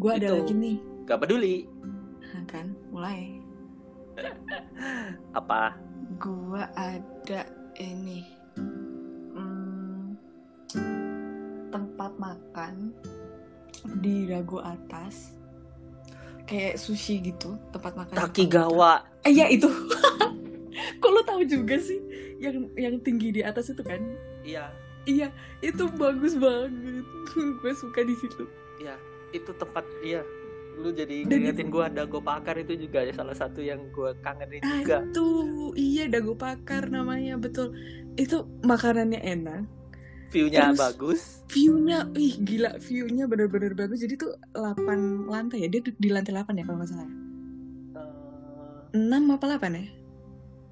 [0.00, 0.36] gue ada Itu.
[0.40, 0.76] lagi nih.
[1.04, 1.68] Gak peduli.
[2.32, 2.66] Nah, kan?
[2.88, 3.44] Mulai.
[5.36, 5.76] Apa?
[6.16, 7.44] Gue ada
[7.76, 8.24] ini
[14.04, 15.32] di dago atas
[16.44, 18.76] kayak sushi gitu tempat makan kaki Jepang gitu.
[18.76, 18.92] gawa
[19.24, 19.68] eh ya itu
[21.00, 21.98] kok lo tahu juga sih
[22.36, 24.00] yang yang tinggi di atas itu kan
[24.42, 24.68] iya
[25.04, 25.28] Iya,
[25.60, 27.04] itu bagus banget.
[27.60, 28.48] gue suka di situ.
[29.34, 30.24] itu tempat iya
[30.74, 34.80] lu jadi Dan ngingetin gua dago pakar itu juga salah satu yang gua kangenin Ah,
[34.80, 35.26] juga itu
[35.76, 37.76] iya dago pakar namanya betul.
[38.16, 39.68] Itu makanannya enak,
[40.34, 44.02] view-nya Terus- bagus view-nya, ih gila view-nya bener-bener bagus.
[44.02, 44.74] Jadi tuh 8
[45.24, 47.06] lantai ya, dia di lantai 8 ya kalau nggak salah.
[48.90, 49.84] Eh, 6 apa 8 ya?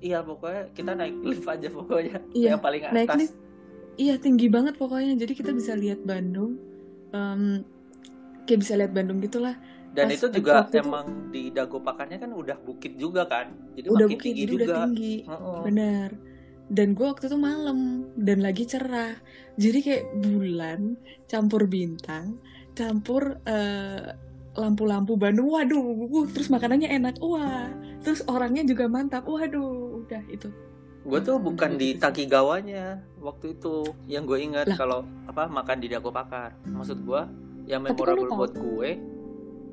[0.02, 2.92] Iya pokoknya kita naik lift aja pokoknya Iya, yang paling atas.
[2.92, 3.36] Naik lift.
[3.94, 5.14] Iya tinggi banget pokoknya.
[5.14, 6.58] Jadi kita bisa lihat Bandung.
[7.12, 7.62] Em,
[8.42, 9.54] kayak bisa lihat Bandung gitulah.
[9.92, 13.52] Dan pas itu juga itu- emang di dago pakarnya kan udah bukit juga kan.
[13.76, 14.64] Jadi Udah makin bukit, tinggi jadi juga.
[14.64, 15.14] udah tinggi.
[15.22, 15.58] Heeh.
[15.62, 16.08] Bener.
[16.72, 19.12] Dan gue waktu itu malam dan lagi cerah.
[19.60, 20.96] Jadi kayak bulan
[21.28, 22.40] campur bintang,
[22.72, 24.16] campur eh,
[24.56, 25.52] lampu-lampu Bandung.
[25.52, 27.20] Waduh, terus makanannya enak.
[27.20, 27.68] Wah,
[28.00, 29.28] terus orangnya juga mantap.
[29.28, 30.48] Waduh, udah itu.
[31.04, 32.00] Gue tuh bukan di.
[32.00, 36.56] Takigawanya waktu itu yang gue ingat kalau apa makan di dago pakar.
[36.64, 37.20] Maksud gue
[37.68, 38.90] yang memorable buat gue.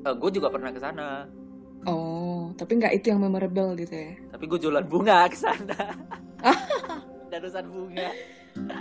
[0.00, 1.24] eh, gue juga pernah ke sana,
[1.84, 4.12] Oh, tapi nggak itu yang memorable gitu ya?
[4.28, 5.76] tapi gue jualan bunga ke sana.
[7.30, 8.10] Darusan bunga.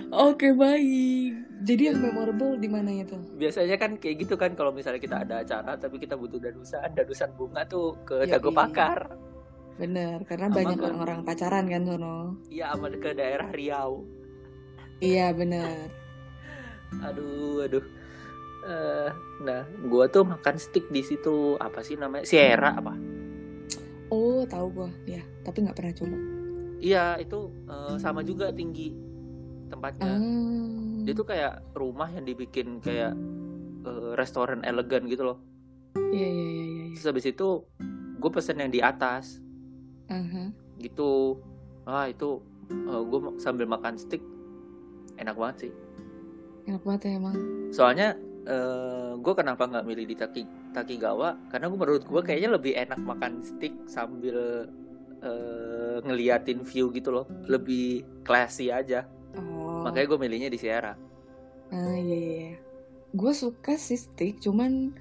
[0.10, 1.62] Oke baik.
[1.62, 3.20] Jadi yang memorable di mana itu?
[3.38, 7.30] Biasanya kan kayak gitu kan kalau misalnya kita ada acara tapi kita butuh darusan, darusan
[7.38, 8.32] bunga tuh ke Yoi.
[8.32, 9.14] dago pakar.
[9.80, 12.44] Bener, karena banyak orang-orang pacaran kan sono.
[12.52, 14.04] Iya, sama ke daerah Riau.
[15.00, 15.88] Iya bener.
[17.00, 17.86] Aduh, aduh.
[18.68, 19.10] Eh,
[19.48, 21.56] nah, gua tuh makan steak di situ.
[21.56, 22.28] Apa sih namanya?
[22.28, 22.92] Sierra apa?
[24.12, 25.24] Oh tahu gua, ya.
[25.48, 26.39] Tapi nggak pernah coba.
[26.80, 28.96] Iya, itu eh, sama juga tinggi
[29.68, 30.16] tempatnya.
[30.16, 31.04] Ah.
[31.04, 33.14] Dia tuh kayak rumah yang dibikin kayak
[33.84, 35.38] eh, restoran elegan gitu loh.
[35.96, 36.86] Iya iya iya iya.
[36.96, 37.48] Terus habis itu
[38.20, 39.44] gue pesen yang di atas
[40.08, 40.56] Aha.
[40.80, 41.40] gitu.
[41.84, 44.22] Ah, itu gue sambil makan steak
[45.18, 45.72] enak banget sih.
[46.70, 47.36] Enak banget ya emang.
[47.74, 48.14] Soalnya
[49.20, 51.38] gue kenapa nggak milih di Taki Takigawa?
[51.50, 54.70] Karena gue menurut gue kayaknya lebih enak makan steak sambil
[55.24, 59.08] eh, ngeliatin view gitu loh, lebih classy aja.
[59.36, 59.84] Oh.
[59.86, 60.96] Makanya gue milihnya di Sierra.
[61.70, 62.36] Ah iya iya.
[62.50, 62.58] iya.
[63.14, 64.94] Gue suka sih steak, cuman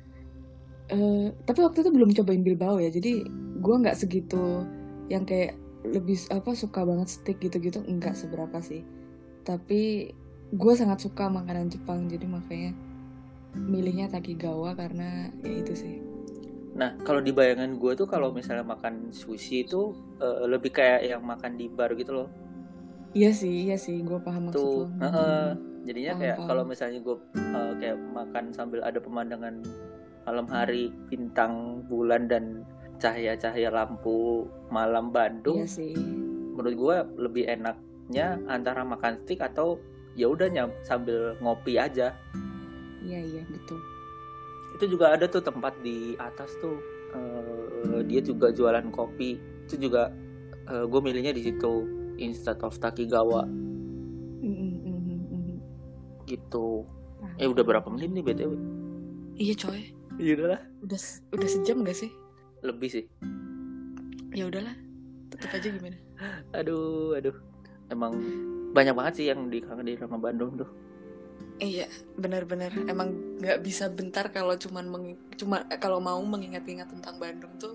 [0.89, 2.89] eh tapi waktu itu belum cobain Bilbao ya.
[2.89, 3.25] Jadi
[3.59, 4.65] gue nggak segitu
[5.09, 5.57] yang kayak
[5.87, 8.83] lebih apa suka banget steak gitu-gitu enggak seberapa sih.
[9.49, 10.13] tapi
[10.53, 12.77] gue sangat suka makanan Jepang jadi makanya
[13.57, 16.08] milihnya Takigawa karena ya itu sih
[16.79, 21.23] Nah, kalau di bayangan gue tuh kalau misalnya makan sushi itu eh, lebih kayak yang
[21.27, 22.31] makan di bar gitu loh.
[23.17, 25.47] iya sih iya sih gue paham maksud Tuh, lo heeh.
[25.89, 29.65] jadinya Paham, kayak kalau misalnya gue eh, kayak makan sambil ada pemandangan
[30.29, 32.63] malam hari, bintang, bulan dan
[33.01, 35.97] cahaya-cahaya lampu malam Bandung, iya sih
[36.53, 39.81] menurut gue lebih enaknya antara makan steak atau
[40.13, 42.13] ya udah nyam sambil ngopi aja.
[43.03, 43.81] iya iya betul
[44.79, 46.79] Itu juga ada tuh tempat di atas tuh
[47.13, 49.37] eh, dia juga jualan kopi.
[49.67, 50.15] Itu juga
[50.69, 51.73] gue milihnya di situ
[52.17, 53.43] instead of Takigawa
[54.39, 54.55] Mm,
[54.85, 54.99] mm,
[55.33, 55.55] mm,
[56.25, 56.85] gitu.
[57.19, 58.53] Nah, Eh udah berapa menit nih BTW?
[59.35, 59.81] iya coy
[60.17, 60.61] Iya udah lah.
[60.83, 61.01] udah
[61.33, 62.11] udah sejam gak sih
[62.61, 63.05] Lebih sih.
[64.31, 64.77] ya udahlah
[65.29, 65.97] tetap aja gimana
[66.53, 67.35] Aduh, aduh.
[67.89, 68.13] Emang
[68.71, 70.69] banyak banget sih yang dikangenin sama Bandung tuh.
[71.59, 71.87] Iya
[72.23, 73.09] benar-benar emang
[73.43, 77.75] nggak bisa bentar kalau cuman meng- cuma eh, kalau mau mengingat-ingat tentang Bandung tuh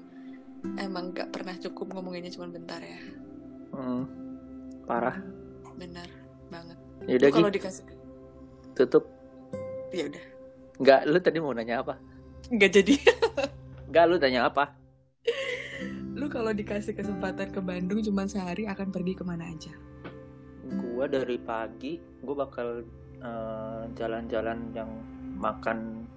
[0.79, 2.99] emang nggak pernah cukup ngomonginnya cuma bentar ya
[3.73, 4.05] Hmm,
[4.87, 5.17] parah.
[5.77, 6.07] benar
[6.51, 6.77] banget
[7.07, 7.83] Ya udah kalau gitu, dikasih
[8.75, 9.05] tutup.
[9.93, 10.23] ya udah
[10.79, 11.93] Enggak, lu tadi mau nanya apa?
[12.51, 12.93] nggak jadi
[13.87, 14.63] Enggak, lu tanya apa?
[16.19, 19.73] lu kalau dikasih kesempatan ke Bandung cuma sehari akan pergi ke mana aja
[20.63, 22.67] Gua dari pagi, gua bakal
[23.23, 24.91] eh, jalan-jalan yang
[25.39, 26.07] makan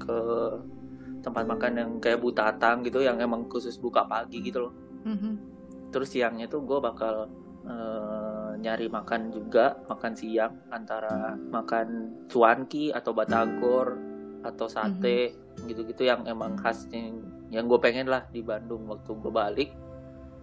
[0.00, 0.20] ke
[1.20, 4.74] tempat makan yang kayak Butatang gitu yang emang khusus buka pagi gitu loh.
[5.04, 5.32] Mhm.
[5.92, 7.28] Terus siangnya tuh gue bakal
[7.68, 13.94] eh, nyari makan juga, makan siang antara makan cuanki atau batagor
[14.42, 15.34] atau sate
[15.66, 17.10] gitu-gitu yang emang khasnya
[17.50, 19.70] yang gue pengen lah di Bandung waktu gue balik.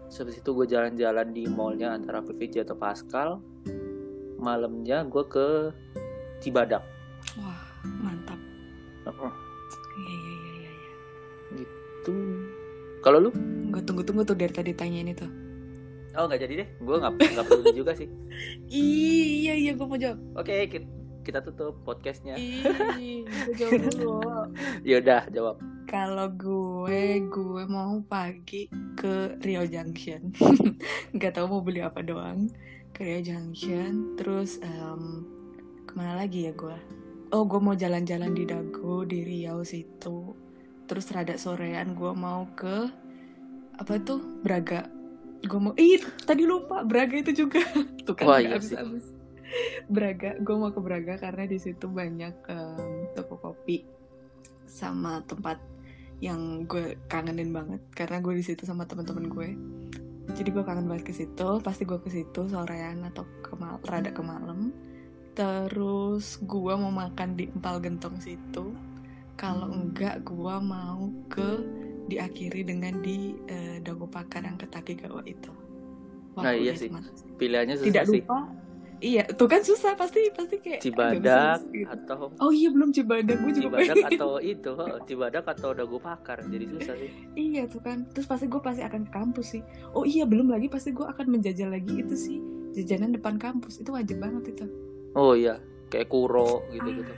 [0.05, 3.41] Habis itu gue jalan-jalan di mallnya antara PVJ atau Pascal.
[4.37, 5.47] Malamnya gue ke
[6.39, 6.83] Cibadak.
[7.39, 8.37] wah mantap
[9.05, 9.33] Heeh,
[10.01, 10.93] iya iya iya iya iya.
[12.05, 12.15] Tuh.
[13.01, 13.29] Kalau lu?
[13.69, 15.27] gue tunggu-tunggu tuh dari tadi tanyain itu
[16.15, 16.69] Oh nggak jadi deh.
[16.79, 18.07] Gue nggak nggak perlu juga sih.
[18.71, 20.87] iya iya gue mau jawab Oke kita,
[21.27, 22.39] kita tutup podcastnya.
[22.95, 24.23] Gue jawab dulu.
[24.87, 25.59] Yaudah jawab.
[25.85, 30.33] Kalau gue, gue mau pagi ke Rio Junction.
[31.19, 32.47] Gak tahu mau beli apa doang.
[32.95, 35.27] Ke Rio Junction, terus em,
[35.83, 36.79] ke mana lagi ya gue?
[37.35, 40.31] Oh, gue mau jalan-jalan di Dago di Riau situ.
[40.87, 42.87] Terus rada sorean gue mau ke
[43.75, 44.87] apa tuh Braga.
[45.43, 47.59] Gue mau, ih tadi lupa Braga itu juga.
[48.07, 48.55] Tuh kan Wah, iya.
[49.91, 53.83] Braga, gue mau ke Braga karena di situ banyak em, toko kopi
[54.71, 55.59] sama tempat
[56.23, 59.49] yang gue kangenin banget karena gue di situ sama teman-teman gue.
[60.33, 61.49] Jadi gue kangen banget ke situ.
[61.61, 64.73] Pasti gue ke situ sorean atau kemal rada ke malam.
[65.37, 68.73] Terus gue mau makan di empal gentong situ.
[69.35, 71.61] Kalau enggak gue mau ke
[72.07, 75.51] diakhiri dengan di eh, Dago Pakar yang ke Takigawa itu.
[76.35, 76.91] Nah, iya sih.
[77.39, 78.21] Pilihannya susah Tidak sih.
[78.23, 78.64] lupa.
[79.05, 81.85] Iya, tuh kan susah pasti pasti kayak Cibadak gitu.
[81.85, 84.17] atau Oh iya belum Cibadak gue juga Cibadak pengen.
[84.17, 84.73] atau itu,
[85.05, 86.41] Cibadak atau Dago Pakar.
[86.49, 87.11] Jadi susah sih.
[87.37, 88.09] Iya tuh kan.
[88.09, 89.61] Terus pasti gue pasti akan ke kampus sih.
[89.93, 92.41] Oh iya belum lagi pasti gue akan menjajal lagi itu sih
[92.75, 94.65] jajanan depan kampus itu wajib banget itu.
[95.13, 95.61] Oh iya,
[95.93, 97.13] kayak Kuro gitu-gitu.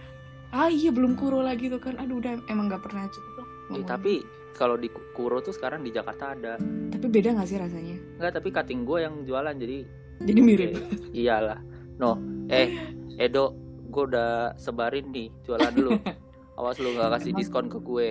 [0.52, 1.96] Ah iya belum kuro lagi tuh kan.
[2.04, 3.48] Aduh udah emang nggak pernah cukup lah.
[3.48, 3.88] Eh, ngomongin.
[3.88, 4.14] tapi
[4.58, 6.58] kalau di Kuro tuh sekarang di Jakarta ada.
[6.92, 7.96] tapi beda nggak sih rasanya?
[8.18, 9.78] Enggak, tapi cutting gue yang jualan jadi
[10.18, 10.72] Jadi mirip.
[11.14, 11.77] Iyalah.
[11.98, 13.58] No, eh Edo,
[13.90, 15.98] gue udah sebarin nih jualan dulu.
[16.58, 18.08] Awas lu nggak kasih diskon ke gue.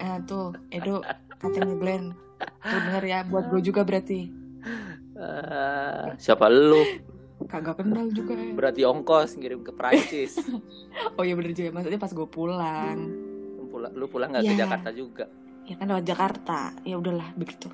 [0.00, 1.04] Ah tuh Edo
[1.36, 2.16] katanya Glenn.
[2.38, 4.30] Tuh denger ya buat gue juga berarti.
[5.18, 6.78] Eh, siapa lu?
[7.50, 8.54] Kagak kenal juga ya.
[8.54, 10.38] Berarti ongkos ngirim ke Prancis.
[11.18, 11.70] Oh iya bener juga.
[11.74, 12.98] Maksudnya pas gue pulang.
[13.58, 14.60] Lu pulang, lu pulang nggak ke Ya.
[14.66, 15.24] Jakarta juga?
[15.68, 16.58] Ya kan lewat Jakarta.
[16.86, 17.68] Ya udahlah begitu.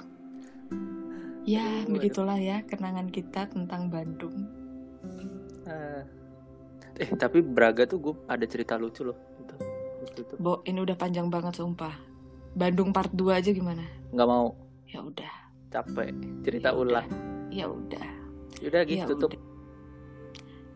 [1.45, 4.64] Ya Aduh, begitulah ya kenangan kita tentang Bandung.
[5.65, 6.03] Eh,
[7.01, 9.17] eh tapi Braga tuh gue ada cerita lucu loh.
[9.41, 9.55] Itu,
[10.05, 10.35] waktu itu.
[10.39, 11.95] Bo, ini udah panjang banget sumpah.
[12.55, 13.83] Bandung part 2 aja gimana?
[14.15, 14.55] Nggak mau
[14.87, 15.33] Ya udah,
[15.75, 16.15] capek
[16.47, 17.07] cerita Ya ulah.
[17.51, 18.07] ya udah,
[18.63, 19.31] Yaudah gitu ya tutup.
[19.35, 19.43] udah.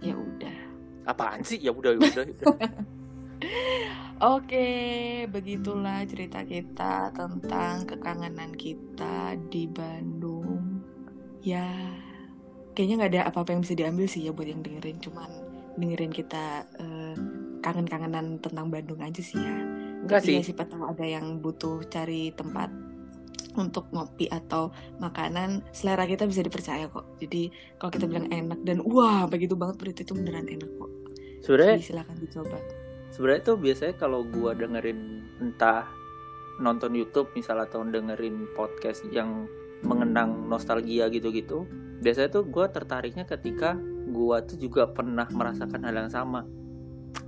[0.02, 0.56] Ya udah.
[1.06, 1.62] Apaan sih?
[1.62, 2.24] Ya udah, ya udah.
[2.26, 2.70] ya udah.
[4.34, 4.66] Oke,
[5.30, 10.82] begitulah cerita kita tentang kekangenan kita di Bandung.
[11.38, 11.70] Ya,
[12.78, 15.02] kayaknya nggak ada apa-apa yang bisa diambil sih ya buat yang dengerin.
[15.02, 15.26] Cuman
[15.74, 17.14] dengerin kita eh,
[17.58, 19.58] kangen-kangenan tentang Bandung aja sih ya.
[20.06, 20.38] Enggak sih.
[20.38, 22.70] ya siapa tahu ada yang butuh cari tempat
[23.58, 24.70] untuk ngopi atau
[25.02, 27.18] makanan selera kita bisa dipercaya kok.
[27.18, 27.50] Jadi
[27.82, 30.90] kalau kita bilang enak dan wah begitu banget berarti itu beneran enak kok.
[31.42, 32.58] sebenarnya Jadi silakan dicoba.
[33.10, 35.90] sebenarnya tuh biasanya kalau gua dengerin entah
[36.62, 39.50] nonton YouTube misal atau dengerin podcast yang
[39.82, 41.66] mengenang nostalgia gitu-gitu
[41.98, 43.74] biasanya tuh gua tertariknya ketika
[44.08, 46.42] gua tuh juga pernah merasakan hal yang sama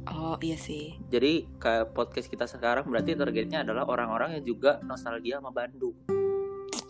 [0.07, 0.97] Oh iya sih.
[1.07, 5.95] jadi kayak podcast kita sekarang berarti targetnya adalah orang-orang yang juga nostalgia sama Bandung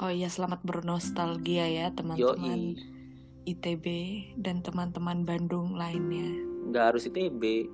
[0.01, 2.73] Oh iya selamat bernostalgia ya teman-teman
[3.43, 3.85] ITB
[4.37, 6.29] dan teman-teman Bandung lainnya.
[6.67, 7.69] nggak harus ITB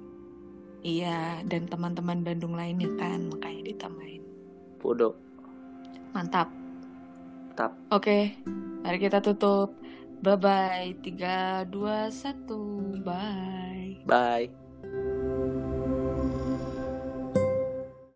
[0.80, 4.22] Iya dan teman-teman Bandung lainnya kan makanya ditambahin.
[4.76, 5.14] bodoh
[6.10, 6.48] Mantap.
[7.52, 7.72] Tap.
[7.88, 8.32] Oke,
[8.80, 9.76] mari kita tutup.
[10.22, 10.94] Bye bye.
[11.02, 13.02] 3 2 1.
[13.04, 13.98] Bye.
[14.06, 14.50] bye